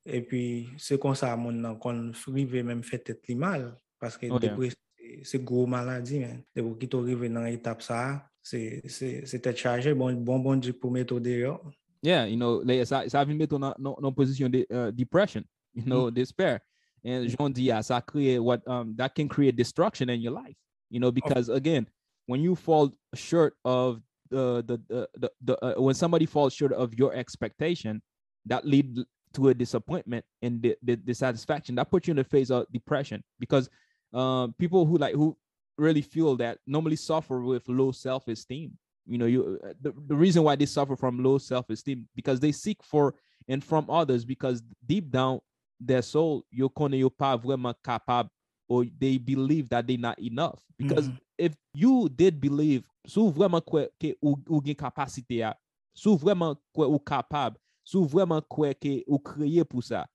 [0.06, 0.42] e pi
[0.78, 4.52] se kon sa moun nan kon frive mèm fet et li mal, paske Oh, yeah.
[4.52, 6.46] depresyon se- gros maladi men.
[6.54, 8.62] Ki to rive nan etap sa, se,
[9.42, 11.56] tet chaje, bon, bon bon di pou meto de yo.
[12.06, 16.12] Yeah, you know, ça vient mettre dans dans- dans position de uh, depression, you know,
[16.12, 16.60] despair.
[17.04, 20.56] And Jean Diaz, ça crée what um that can create destruction in your life,
[20.90, 21.86] you know, because again,
[22.28, 26.74] when you fall short of the the the, the, the uh, when somebody falls short
[26.74, 28.02] of your expectation,
[28.48, 28.98] that lead
[29.34, 31.76] to a disappointment and the, the dissatisfaction.
[31.76, 33.70] That puts you in the phase of depression because
[34.14, 35.38] um people who like who
[35.78, 38.72] really feel that normally suffer with low self-esteem
[39.06, 42.52] you know you uh, the, the reason why they suffer from low self-esteem because they
[42.52, 43.14] seek for
[43.48, 45.40] and from others because deep down
[45.80, 48.30] their soul you connais yo pas vraiment capable
[48.68, 51.18] or they believe that they're not enough because Mhm.
[51.38, 55.56] if you did believe sou vraiment kwe ke ou, ou gen capacité a
[55.94, 60.08] sou vraiment kwe ou capable sou vraiment ke ou créé pour ça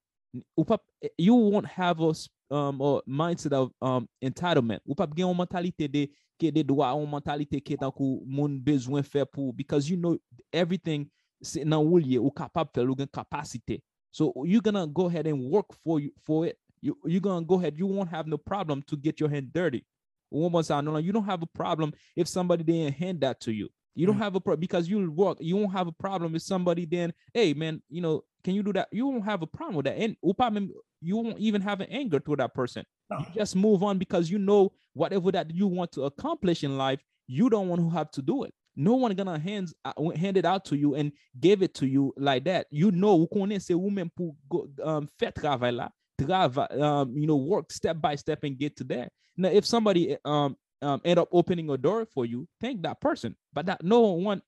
[0.56, 0.78] ou pas
[1.18, 2.12] you won't have a
[2.50, 6.08] um a mindset of um entitlement ou pas gen une mentalité de
[6.38, 10.18] que des droits une mentalité qui tant que moun besoin faire pour because you know
[10.52, 11.06] everything
[11.40, 15.26] c'est nan ou lié ou capable faire ou gen capacité so you're gonna go ahead
[15.26, 18.36] and work for you for it you you're gonna go ahead you won't have no
[18.38, 19.84] problem to get your hand dirty
[20.32, 23.40] one more time, no, no, you don't have a problem if somebody didn't hand that
[23.40, 23.68] to you.
[23.96, 24.20] You don't Mm.
[24.22, 25.38] have a problem because you work.
[25.40, 28.72] You won't have a problem if somebody then, hey man, you know, can you do
[28.74, 28.86] that?
[28.92, 31.80] You won't have a problem with that, and ou pas même- you won't even have
[31.80, 32.84] an anger to that person.
[33.10, 33.18] No.
[33.18, 37.00] You just move on because you know whatever that you want to accomplish in life,
[37.26, 38.54] you don't want to have to do it.
[38.76, 42.12] No one gonna hands uh, hand it out to you and give it to you
[42.16, 42.66] like that.
[42.70, 44.36] You know, ou connaît c'est ou même pour
[44.82, 48.84] um, faire travail là, travail, um, you know, work step by step and get to
[48.84, 49.08] there.
[49.36, 53.36] Now, if somebody um, um end up opening a door for you, thank that person.
[53.52, 54.40] But that no one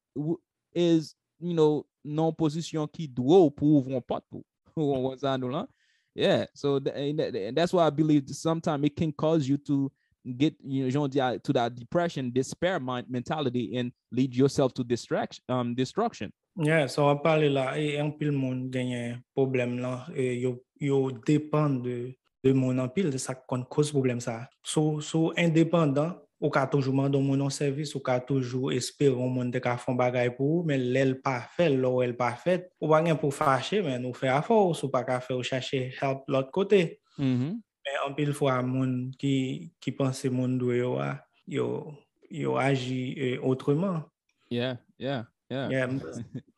[0.72, 4.44] is, you know, non position qui doit pour ouvrir une porte pour.
[4.76, 5.68] On ça, nous, là.
[6.14, 9.56] Yeah, so th- and that- and that's why I believe sometimes it can cause you
[9.58, 9.90] to
[10.36, 15.42] get you know dit, to that depression, despair mind mentality, and lead yourself to distraction,
[15.48, 16.30] um, destruction.
[16.56, 21.10] Yeah, so an pale la, e an pil moun genyen problem la, e yo, yo
[21.10, 24.46] depan de, de moun an pil, de sa kon kos problem sa.
[24.62, 29.50] So, so indépendant, ou ka toujou mandon moun an servis, ou ka toujou esperon moun
[29.54, 32.90] de ka fon bagay pou ou, men lèl pa fèl, lò el pa fèt, ou
[32.90, 36.26] bagen pou fache, men ou fè a fòs, ou pa ka fè ou chache help
[36.26, 36.82] lòt kote.
[37.14, 37.60] Mm -hmm.
[37.86, 41.12] Men an pil fwa moun ki, ki panse moun dwe yo a,
[41.46, 41.94] yo,
[42.30, 44.02] yo aji e, otreman.
[44.50, 45.70] Yeah, yeah, yeah.
[45.70, 45.86] Yeah,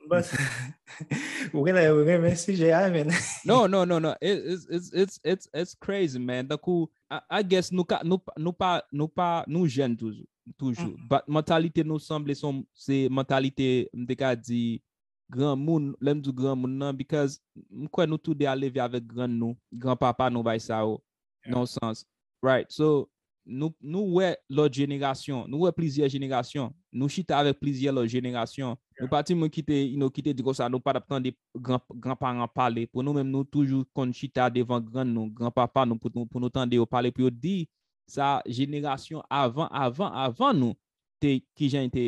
[0.09, 0.25] but,
[1.53, 3.13] we're gonna we're gonna message Ivan.
[3.45, 3.67] no.
[3.67, 6.89] No, no, no, It, it's, it's, it's, it's it's crazy, man, da kou,
[7.31, 10.27] I guess nou, ka, nou, nou pa, nou pa, nou jen toujou,
[10.61, 10.93] toujou.
[10.93, 11.07] Mm.
[11.11, 14.81] But mentalite nou semble son, se mentalite mde ka di
[15.33, 19.33] gran moun, lem du gran moun nan, because mkwen nou tou de aleve avek gran
[19.33, 21.01] nou, gran papa nou bay sa ou,
[21.45, 21.57] yeah.
[21.57, 22.05] non sens.
[22.45, 23.09] Right, so,
[23.45, 28.73] nou, nou wè lòt jenerasyon, nou wè plizye jenerasyon, nou chita avè plizye lòt jenerasyon,
[28.73, 29.03] yeah.
[29.03, 32.49] nou pati mwen kite, nou kite di kon sa, nou pat ap tan de granparan
[32.57, 36.29] pale, pou nou mèm nou toujou kon chita devan gran nou, granpapa nou, pou nou,
[36.31, 37.67] pou nou tan de yo pale, pou yo di
[38.09, 40.79] sa jenerasyon avan, avan, avan nou,
[41.21, 42.07] te ki jen te,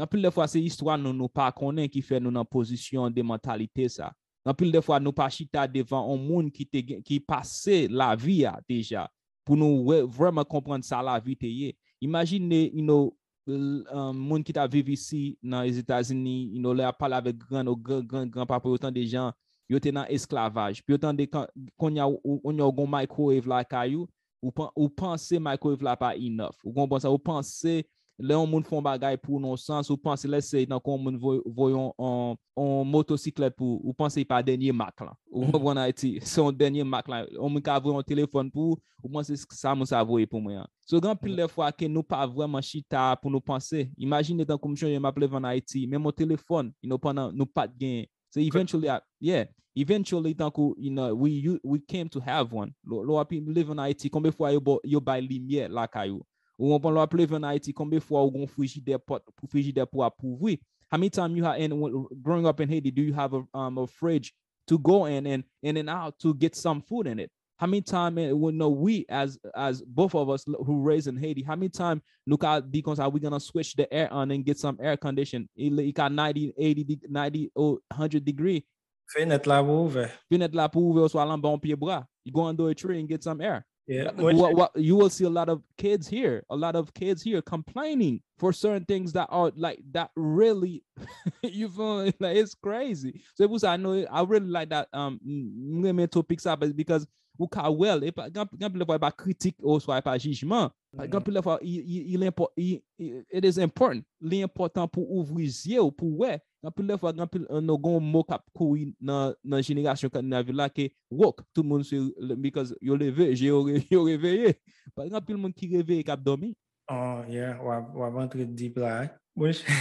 [0.00, 3.24] anpil de fwa se histwa nou nou pa konen ki fè nou nan pozisyon de
[3.26, 4.12] mentalite sa,
[4.48, 8.40] anpil de fwa nou pa chita devan an moun ki, te, ki pase la vi
[8.46, 9.04] ya deja,
[9.48, 11.72] pou nou vreman komprende sa la vi te ye.
[12.04, 13.08] Imagine, you know,
[13.48, 17.40] um, moun ki ta vive isi nan les Etats-Unis, you know, le ap pale avek
[17.48, 19.32] gran, gran, gran, gran pape, yotan de jan,
[19.72, 20.82] yote nan esklavaj.
[20.84, 24.06] Pi yotan de kon yon yo gon microwave la kayo,
[24.42, 26.60] ou, pan, ou panse microwave la pa enough.
[26.62, 27.80] Ou kon bon sa, ou panse
[28.18, 31.16] le yon moun fon bagay pou non sens, ou panse lè se nan kon moun
[31.18, 35.14] voyon an motosiklet pou, ou panse yon pa denye mak lan.
[35.30, 38.74] Ou moun voyon a se yon denye mak lan, ou moun ka voyon telefon pou,
[38.98, 40.66] ou panse sa moun sa voye pou mwen.
[40.88, 44.58] So gran pil le fwa ke nou pa vreman chita pou nou panse, imagine tan
[44.58, 48.06] komisyon yon map levan a iti, men moun telefon, you know, panan, nou pat gen.
[48.34, 49.44] So eventually, yeah,
[49.76, 52.74] eventually tankou, you know, we, you, we came to have one.
[52.84, 56.24] Lo, lo api levan a Haiti, konbe fwa yo, yo bay limye la kayo.
[56.58, 60.58] Ou lo api live in Haiti, konbe fwa ou gon frigide pot, frigide pou apouvwi.
[60.90, 63.78] How many times you have, and growing up in Haiti, do you have a, um,
[63.78, 64.32] a fridge
[64.66, 67.30] to go in and in and out to get some food in it?
[67.58, 71.42] How many times we know we as as both of us who raised in Haiti,
[71.42, 74.58] how many time look at because are we gonna switch the air on and get
[74.58, 75.48] some air condition?
[75.56, 78.64] It got 90, 80, 90 or 100 degree
[79.08, 80.06] Fenêtre la pou ouve.
[80.30, 82.04] Fenêtre la pou ouve ou so alan bon pied bras.
[82.24, 83.64] You go under a tree and get some air.
[83.88, 84.10] Yeah.
[84.12, 87.40] What, what, you will see a lot of kids here, a lot of kids here
[87.40, 90.84] complaining for certain things that are like that really
[91.42, 93.22] you feel like it's crazy.
[93.34, 97.06] So it was I know I really like that um mental picks up because
[97.38, 100.16] ou ka wel, e pa, gan pile fwa e pa kritik ou swa e pa
[100.18, 100.72] jijman,
[101.06, 106.34] gan pile fwa, it is important, li important pou ouvri zye ou pou we,
[106.66, 110.88] Anpil defwa, anpil nou gon mok ap koui nan, nan jenerasyon kan nan vila ke
[111.06, 112.00] wok, tout moun se,
[112.42, 114.56] because yo leve, yo reveye.
[114.96, 116.54] Par anpil moun ki reveye kap domi.
[116.88, 119.04] Oh, yeah, wap antre dip la.
[119.04, 119.14] Eh.
[119.38, 119.74] Mwen chè,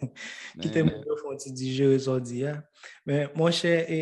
[0.62, 2.56] kitè moun yo fonti di jere zodi ya.
[2.56, 2.86] Eh.
[3.06, 4.00] Men, mwen chè, e,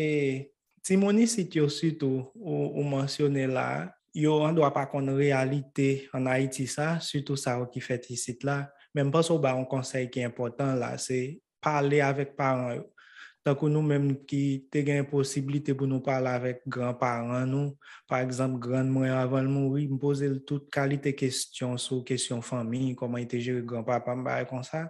[0.85, 3.67] ti mouni sit yo sütou ou mansyone la,
[4.15, 8.47] yo an do pa kon realite an Haiti sa, sütou sa wak ki fet yisit
[8.47, 8.63] la.
[8.95, 12.83] Men mwen pas ou ba an konsey ki important la, se pale avèk paran yo.
[13.45, 17.73] Takou nou menm ki te gen posibilite pou nou pale avèk gran-paran nou.
[18.09, 23.25] Par exemple, gran mwen avan moun, mpose l tout kalite kestyon sou kestyon fami, koman
[23.25, 24.87] ite jere gran-paran mbaye kon sa.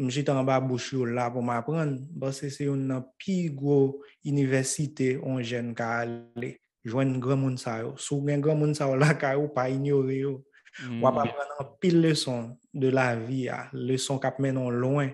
[0.00, 4.00] Mjit an ba bouch yo la pou m apren, basè se yon nan pi gwo
[4.24, 6.54] universite on jen ka ale.
[6.86, 7.92] Jwen gran moun sa yo.
[8.00, 10.32] Sou gen gran moun sa yo la ka yo, pa ignore yo.
[10.80, 11.02] Mm.
[11.04, 13.66] Wap apren an pil leson de la vi ya.
[13.76, 15.12] Leson kap menon loin.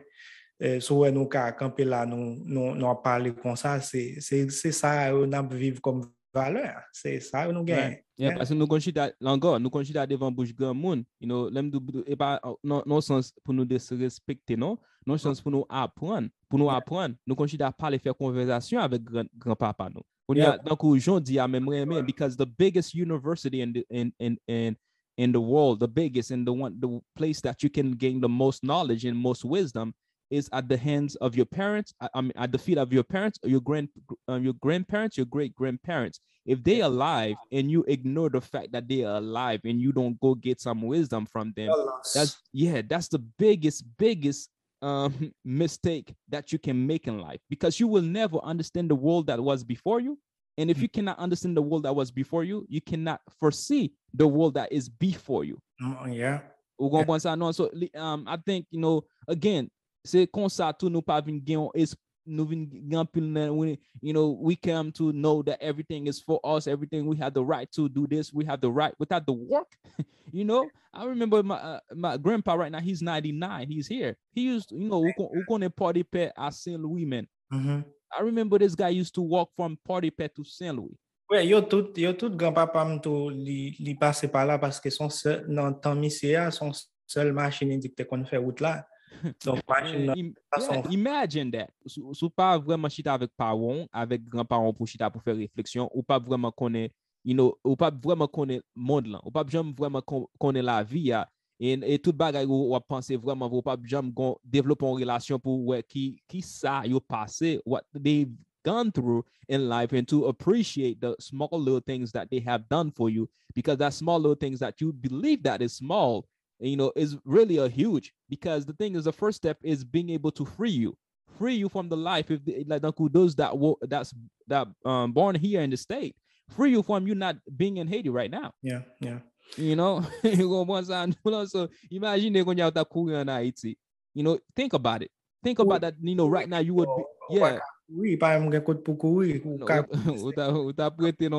[0.82, 5.46] Sou wè nou ka akampe la nou ap pale kon sa, se sa yo nan
[5.52, 6.02] viv kom
[6.34, 7.96] valeur, se sa yo nou gen.
[8.18, 12.02] Yeah, parce nou konchita, lango, nou konchita devan bouch gran moun, you know, lem do,
[12.02, 14.74] e pa, non sens pou nou de se respekte, non?
[15.06, 19.58] Non sens pou nou apren, pou nou apren, nou konchita pale fè konversasyon avek gran
[19.58, 20.02] papa nou.
[20.28, 24.76] Donc, jondi a memre men, because the biggest university in the, in, in, in,
[25.16, 28.28] in the world, the biggest, and the one, the place that you can gain the
[28.28, 29.94] most knowledge and most wisdom
[30.30, 33.38] is at the hands of your parents, I mean, at the feet of your parents,
[33.42, 33.88] or your grand,
[34.26, 36.20] um, your grandparents, your great grandparents.
[36.44, 39.92] If they are alive and you ignore the fact that they are alive and you
[39.92, 41.70] don't go get some wisdom from them,
[42.14, 47.80] that's yeah, that's the biggest, biggest um mistake that you can make in life because
[47.80, 50.18] you will never understand the world that was before you.
[50.56, 54.26] And if you cannot understand the world that was before you, you cannot foresee the
[54.26, 55.60] world that is before you.
[55.80, 56.40] Mm, yeah.
[56.78, 57.52] yeah.
[57.52, 59.70] So um, I think you know again,
[60.06, 61.96] se konsa tou nou pa vin gen yon
[62.28, 66.38] nou vin gen pil nan, you know, we come to know that everything is for
[66.44, 69.32] us, everything, we have the right to do this, we have the right, without the
[69.32, 69.72] work,
[70.32, 74.42] you know, I remember my uh, my grandpa right now, he's 99, he's here, he
[74.42, 76.80] used, you know, ou konen party pet a St.
[76.80, 77.80] Louis, man, mm-hmm.
[78.12, 80.76] I remember this guy used to walk from party pet to St.
[80.76, 80.96] Louis.
[81.30, 85.42] Ouais, yo tout, yo tout grandpapa mtou li, li passe pa la paske son se,
[85.44, 86.72] nan tan misye a, son
[87.08, 88.78] sel machine indikte kon fè wout la,
[89.42, 91.70] So, imagine, yeah, imagine that.
[91.86, 96.04] Sou, sou pa vreman chita avèk paron, avèk granparon pou chita pou fè refleksyon, ou
[96.06, 96.88] pa vreman konè,
[97.26, 101.08] you know, ou pa vreman konè mond lan, ou pa jom vreman konè la vi
[101.10, 101.24] ya,
[101.58, 105.72] en, et tout bagay ou wap panse vreman, ou pa jom gon devlopon relasyon pou
[105.72, 108.32] wè ki, ki sa yo pase, what they've
[108.64, 112.92] gone through in life, and to appreciate the small little things that they have done
[112.92, 116.26] for you, because that small little things that you believe that is small,
[116.60, 120.10] you know, is really a huge because the thing is the first step is being
[120.10, 120.96] able to free you,
[121.38, 124.14] free you from the life if the, like Uncle those that that's
[124.46, 126.16] that um born here in the state,
[126.48, 128.52] free you from you not being in Haiti right now.
[128.62, 129.18] Yeah, yeah.
[129.56, 133.78] You know, so imagine they're going out in Haiti.
[134.14, 135.10] You know, think about it.
[135.42, 135.94] Think about that.
[136.02, 137.58] You know, right now you would be, yeah.
[137.88, 139.40] Oui, pa m gen kote pou koui.
[139.48, 141.30] Ou ta prete.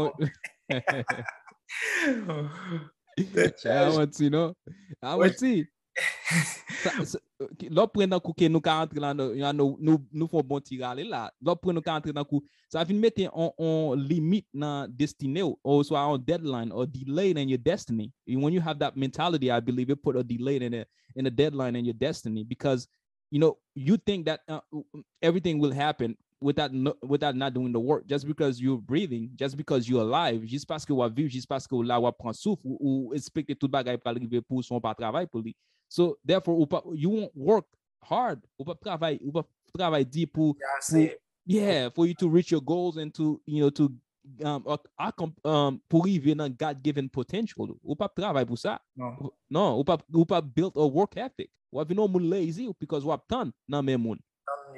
[3.66, 4.54] Awanti, no?
[5.02, 5.66] Awanti.
[7.72, 11.28] Lò pren nan kou ke nou ka antre la nou fon bon tirale la.
[11.44, 12.44] Lò pren nou ka antre nan kou.
[12.72, 15.58] Sa fin mette an limit nan destine ou.
[15.64, 18.12] Ou so an deadline or delay in your destiny.
[18.28, 20.86] When you have that mentality, I believe it put a delay in a,
[21.16, 22.44] in a deadline in your destiny.
[22.44, 22.88] Because,
[23.32, 24.62] you know, you think that uh,
[25.22, 26.72] everything will happen without
[27.02, 28.06] without not doing the work.
[28.08, 31.68] Just because you're breathing, just because you're alive, juste parce que wap viv, juste parce
[31.68, 34.94] que la wap pran souf, ou, ou expecte tout bagay pa rive pou son pa
[34.96, 35.56] travay pou li.
[35.90, 37.66] So therefore, ou pa, you won't work
[38.02, 38.42] hard.
[38.58, 39.44] Ou pa travay, ou pa
[39.76, 40.56] travay di pou,
[41.46, 43.92] Yeah, yeah, for you to reach your goals and to, you know, to
[44.46, 44.64] um,
[45.44, 47.74] um, pour rive nan God-given potential.
[47.84, 48.78] Ou pa travay pou sa.
[48.96, 49.32] non.
[49.50, 51.50] Non, ou pa, ou pa build a work ethic.
[51.74, 54.22] Wap vino moun lazy because wap tan nan men moun.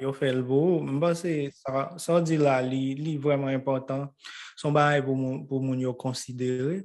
[0.00, 0.84] Yo fait le beau.
[1.14, 4.12] c'est ça, ça dit là, li, vraiment important.
[4.56, 6.84] Son bail pour mon, pour mon considérer.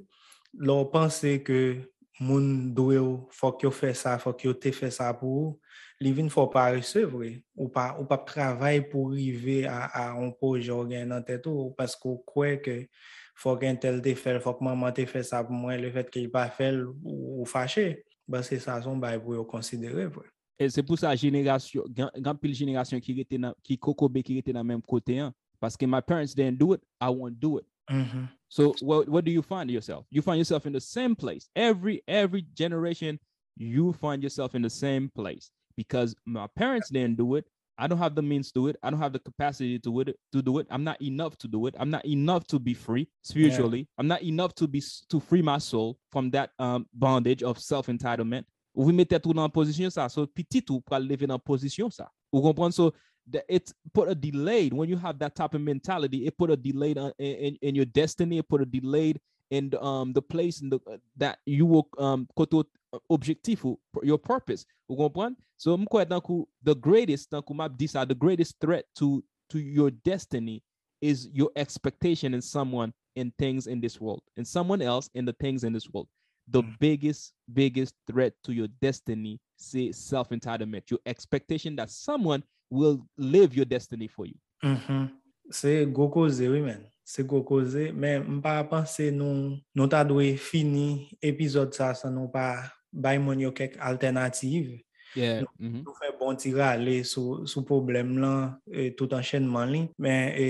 [0.56, 1.76] Leur penser que
[2.20, 2.98] moun doué
[3.30, 5.58] faut que fait ça, faut que te fait ça pour
[6.00, 10.30] li vin faut pas recevoir ou pas ou pas travail pour arriver à, à un
[10.30, 12.86] projet ou gain dans tête parce qu'on croit que
[13.34, 16.10] faut qu'un tel te fait, faut que maman te fait ça pour moi, le fait
[16.10, 18.04] qu'il pas fait ou, fâché.
[18.26, 20.06] Ben c'est ça son bail pour yo considérer.
[20.06, 20.26] Vrai.
[20.58, 24.52] Et c'est pour ça génération, gan pile génération qui était dans, qui kokobe qui était
[24.52, 25.32] dans même côté hein.
[25.60, 27.66] Parce que my parents didn't do it, I won't do it.
[27.90, 28.28] Mhm.
[28.48, 30.06] So what what do you find yourself?
[30.10, 31.48] You find yourself in the same place.
[31.54, 33.18] Every every generation,
[33.56, 37.46] you find yourself in the same place because my parents didn't do it.
[37.80, 38.76] I don't have the means to do it.
[38.82, 40.66] I don't have the capacity to it to do it.
[40.70, 41.76] I'm not enough to do it.
[41.78, 43.86] I'm not enough to be free spiritually.
[43.96, 47.86] I'm not enough to be to free my soul from that um, bondage of self
[47.86, 48.44] entitlement.
[48.74, 49.90] Ou vi mette tout dans position.
[49.90, 52.10] So petit ou pral lever dans position ça.
[52.32, 52.92] Ou comprendre so
[53.30, 56.26] that it put a delayed when you have that type of mentality.
[56.26, 58.38] It put a delayed on, in, in, in your destiny.
[58.38, 62.28] It put a delayed in um the place in the uh, that you will um
[62.36, 64.66] koto uh, objectif ou your purpose.
[64.88, 65.36] Ou comprendre?
[65.56, 69.24] So mkwe dan kou the greatest dan kou map di sa, the greatest threat to
[69.48, 70.62] to your destiny
[71.00, 75.32] is your expectation in someone in things in this world, in someone else in the
[75.32, 76.08] things in this world.
[76.50, 83.06] the biggest, biggest threat to your destiny, say self entitlement, your expectation that someone will
[83.16, 84.36] live your destiny for you.
[84.62, 85.08] Mm -hmm.
[85.50, 86.86] Se go koze, oui men.
[87.04, 92.28] Se go koze, men mpa panse nou, nou ta dwe fini epizod sa sa nou
[92.28, 94.82] pa bay moun yo kek alternatif.
[95.16, 95.40] Yeah.
[95.40, 95.82] Nou, mm -hmm.
[95.84, 100.46] nou fe bon tira ale sou, sou problem lan, e, tout enchaînement li, men e,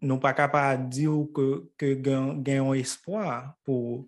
[0.00, 4.06] nou pa kapa di ou ke, ke gen, gen yon espoir pou...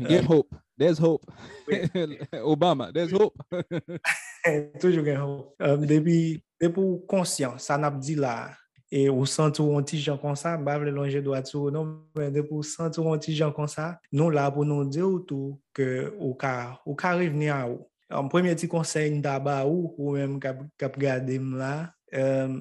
[0.00, 0.56] Gen uh, hope.
[0.76, 1.24] There's hope.
[1.66, 1.88] Oui.
[2.44, 3.34] Obama, there's hope.
[4.80, 5.54] Toujou gen hope.
[5.58, 8.52] Um, depi, depi ou konsyant, sa nap di la,
[8.92, 11.94] e ou sent ou an ti jan kon sa, ba vle lonje do atou, non,
[12.14, 15.22] depi ou sent ou an ti jan kon sa, nou la pou nou di ou
[15.24, 17.86] tou, ke ou ka, ou ka reveni a ou.
[18.12, 21.72] An premye ti konsey nda ba ou, ou menm kap, kap gade m la,
[22.12, 22.60] um,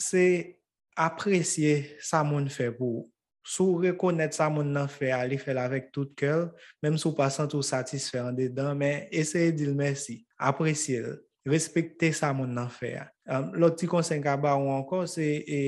[0.00, 0.22] se
[0.96, 3.10] apresye sa moun fè pou ou.
[3.46, 6.48] Sou rekonet sa moun nan fè, ali fèl avèk tout kèl,
[6.82, 11.12] mèm sou pa sant ou satisfè an dedan, men eseye dil mersi, apresye l,
[11.46, 12.96] respekte sa moun nan fè.
[13.30, 15.60] Um, Lot ti konsen ka ba ou ankon, se e,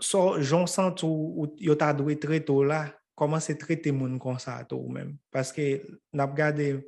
[0.00, 2.86] so jon sant ou, ou yo ta dwe treto la,
[3.18, 5.12] koman se trete moun konsa to ou mèm?
[5.34, 5.82] Paske
[6.16, 6.78] nap gade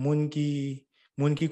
[0.00, 0.48] moun ki,
[1.20, 1.50] moun ki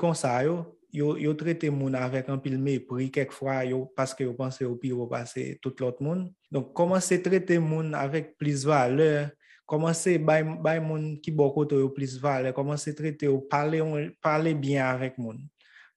[0.48, 4.64] yo, yo, yo traité moun avec un pile mépris quelquefois yo parce que yo pensé
[4.64, 6.32] au pire au passé tout l'autre monde.
[6.50, 9.30] Donc commencer traiter moun avec plus valeur?
[9.66, 12.54] Commencer bay bay moun qui bon côté yo plus valeur?
[12.54, 15.38] Commencer traiter au parler parler bien avec moun.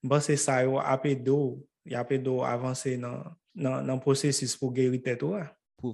[0.02, 3.24] Bon c'est ça yo apedo y apedo avancer dans
[3.54, 5.24] dans dans processus pour guérir tête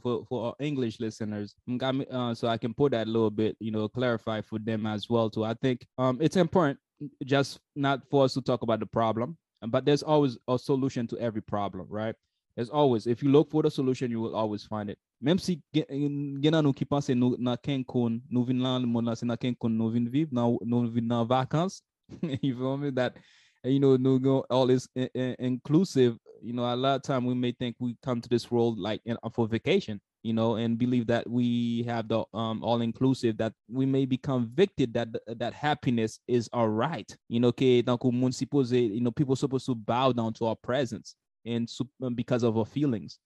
[0.03, 1.55] for, for our English listeners.
[1.67, 5.09] Uh, so I can put that a little bit, you know, clarify for them as
[5.09, 5.45] well too.
[5.45, 6.79] I think um, it's important
[7.25, 11.07] just not for us to talk about the problem, um, but there's always a solution
[11.09, 12.15] to every problem, right?
[12.57, 14.99] There's always, if you look for the solution, you will always find it.
[15.25, 19.05] Même si gen gen nan nou ki pense nou na Cancun, nou vin lan moun
[19.05, 21.83] lan se na Cancun, nou vin viv, nou, nou vin nan vacances,
[22.43, 22.91] you feel me?
[22.91, 23.17] That,
[23.65, 27.25] you know, nou go all this i- i- inclusive you know, a lot of time
[27.25, 30.79] we may think we come to this world like in, for vacation, you know, and
[30.79, 35.55] believe that we have the um all inclusive that we may be convicted that that
[35.55, 37.17] happiness is all right.
[37.29, 40.47] You know, que donc o mundo suppose, you know, people supposed to bow down to
[40.47, 41.15] our presence
[41.47, 41.69] and
[42.03, 43.19] um, because of our feelings.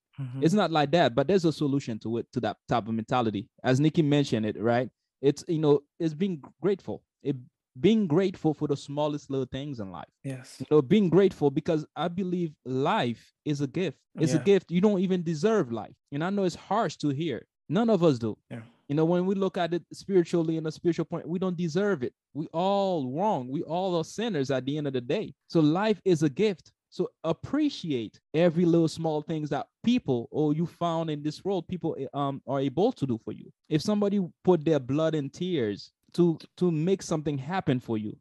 [0.43, 3.49] It's not like that, but there's a solution to it to that type of mentality.
[3.65, 4.91] As Nikki mentioned it, right?
[5.23, 7.03] It's you know, it's being grateful.
[7.23, 7.37] It
[7.81, 10.57] being grateful for the smallest little things in life Yes.
[10.61, 14.81] you know being grateful because i believe life is a gift it's a gift you
[14.81, 18.37] don't even deserve life and i know it's harsh to hear none of us do
[18.51, 18.63] Yeah.
[18.89, 22.03] You know, when we look at it spiritually in a spiritual point, we don't deserve
[22.03, 22.13] it.
[22.35, 23.49] We all wrong.
[23.49, 25.33] We all are sinners at the end of the day.
[25.49, 26.73] So life is a gift.
[26.91, 31.97] So appreciate every little small things that people or you found in this world, people
[31.99, 33.51] eh, um are able to do for you.
[33.71, 38.17] If somebody put their blood and tears to to make something happen for you,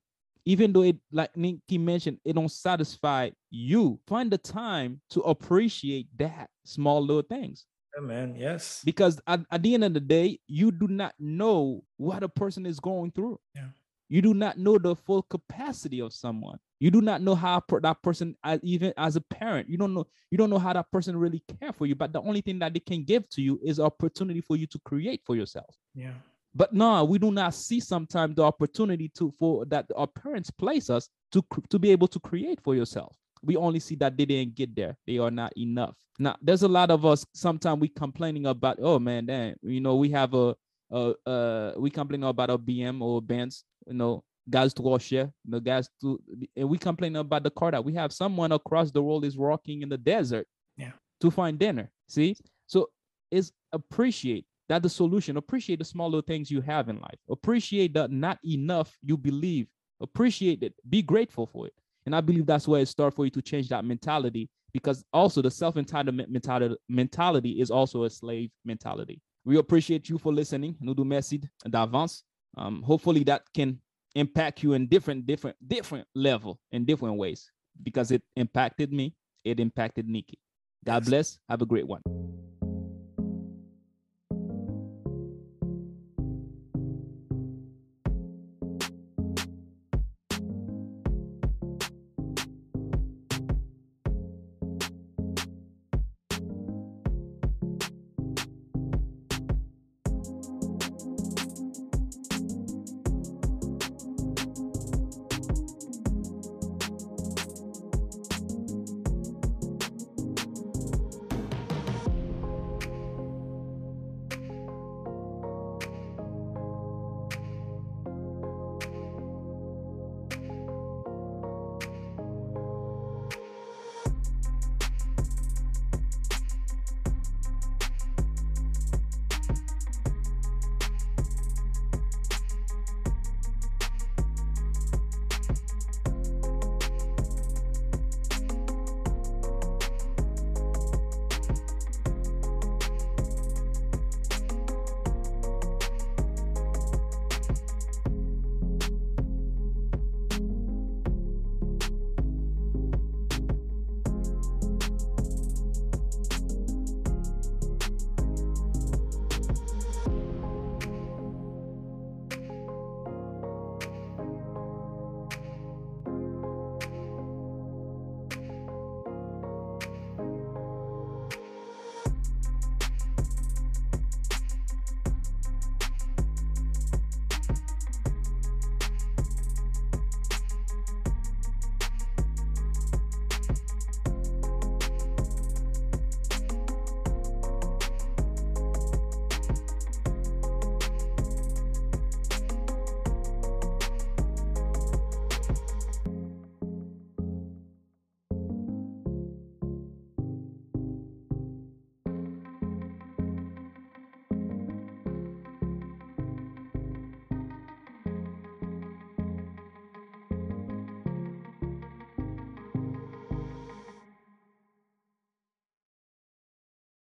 [0.45, 6.07] even though it like Nikki mentioned, it don't satisfy you, find the time to appreciate
[6.17, 7.65] that small little things.
[7.97, 8.35] Amen.
[8.37, 8.81] Yes.
[8.85, 12.65] Because at, at the end of the day, you do not know what a person
[12.65, 13.39] is going through.
[13.53, 13.67] Yeah.
[14.07, 16.59] You do not know the full capacity of someone.
[16.79, 20.05] You do not know how that person, as, even as a parent, you don't know.
[20.31, 21.95] You don't know how that person really care for you.
[21.95, 24.79] But the only thing that they can give to you is opportunity for you to
[24.79, 25.75] create for yourself.
[25.95, 26.13] Yeah.
[26.53, 30.89] But no, we do not see sometimes the opportunity to for that our parents place
[30.89, 33.15] us to to be able to create for yourself.
[33.43, 34.97] We only see that they didn't get there.
[35.07, 35.95] They are not enough.
[36.19, 37.25] Now, there's a lot of us.
[37.33, 40.55] Sometimes we complaining about, oh man, damn, you know, we have a,
[40.91, 45.51] a, uh, we complain about a BM or Benz, you know, guys to share, you
[45.51, 46.21] know, guys to,
[46.55, 48.13] and we complain about the car that we have.
[48.13, 50.45] Someone across the world is walking in the desert,
[50.77, 50.91] yeah,
[51.21, 51.89] to find dinner.
[52.07, 52.35] See,
[52.67, 52.89] so
[53.31, 55.35] is appreciate that the solution.
[55.35, 57.19] Appreciate the small little things you have in life.
[57.29, 59.67] Appreciate that not enough you believe.
[59.99, 60.73] Appreciate it.
[60.89, 61.73] Be grateful for it.
[62.05, 65.41] And I believe that's where it starts for you to change that mentality because also
[65.41, 69.19] the self-entitlement mentality, mentality is also a slave mentality.
[69.43, 70.77] We appreciate you for listening.
[70.79, 72.23] Nous du merci d'avance.
[72.55, 73.77] Um, hopefully that can
[74.15, 77.51] impact you in different, different, different level in different ways
[77.83, 79.15] because it impacted me.
[79.43, 80.39] It impacted Nikki.
[80.85, 81.39] God bless.
[81.49, 82.01] Have a great one.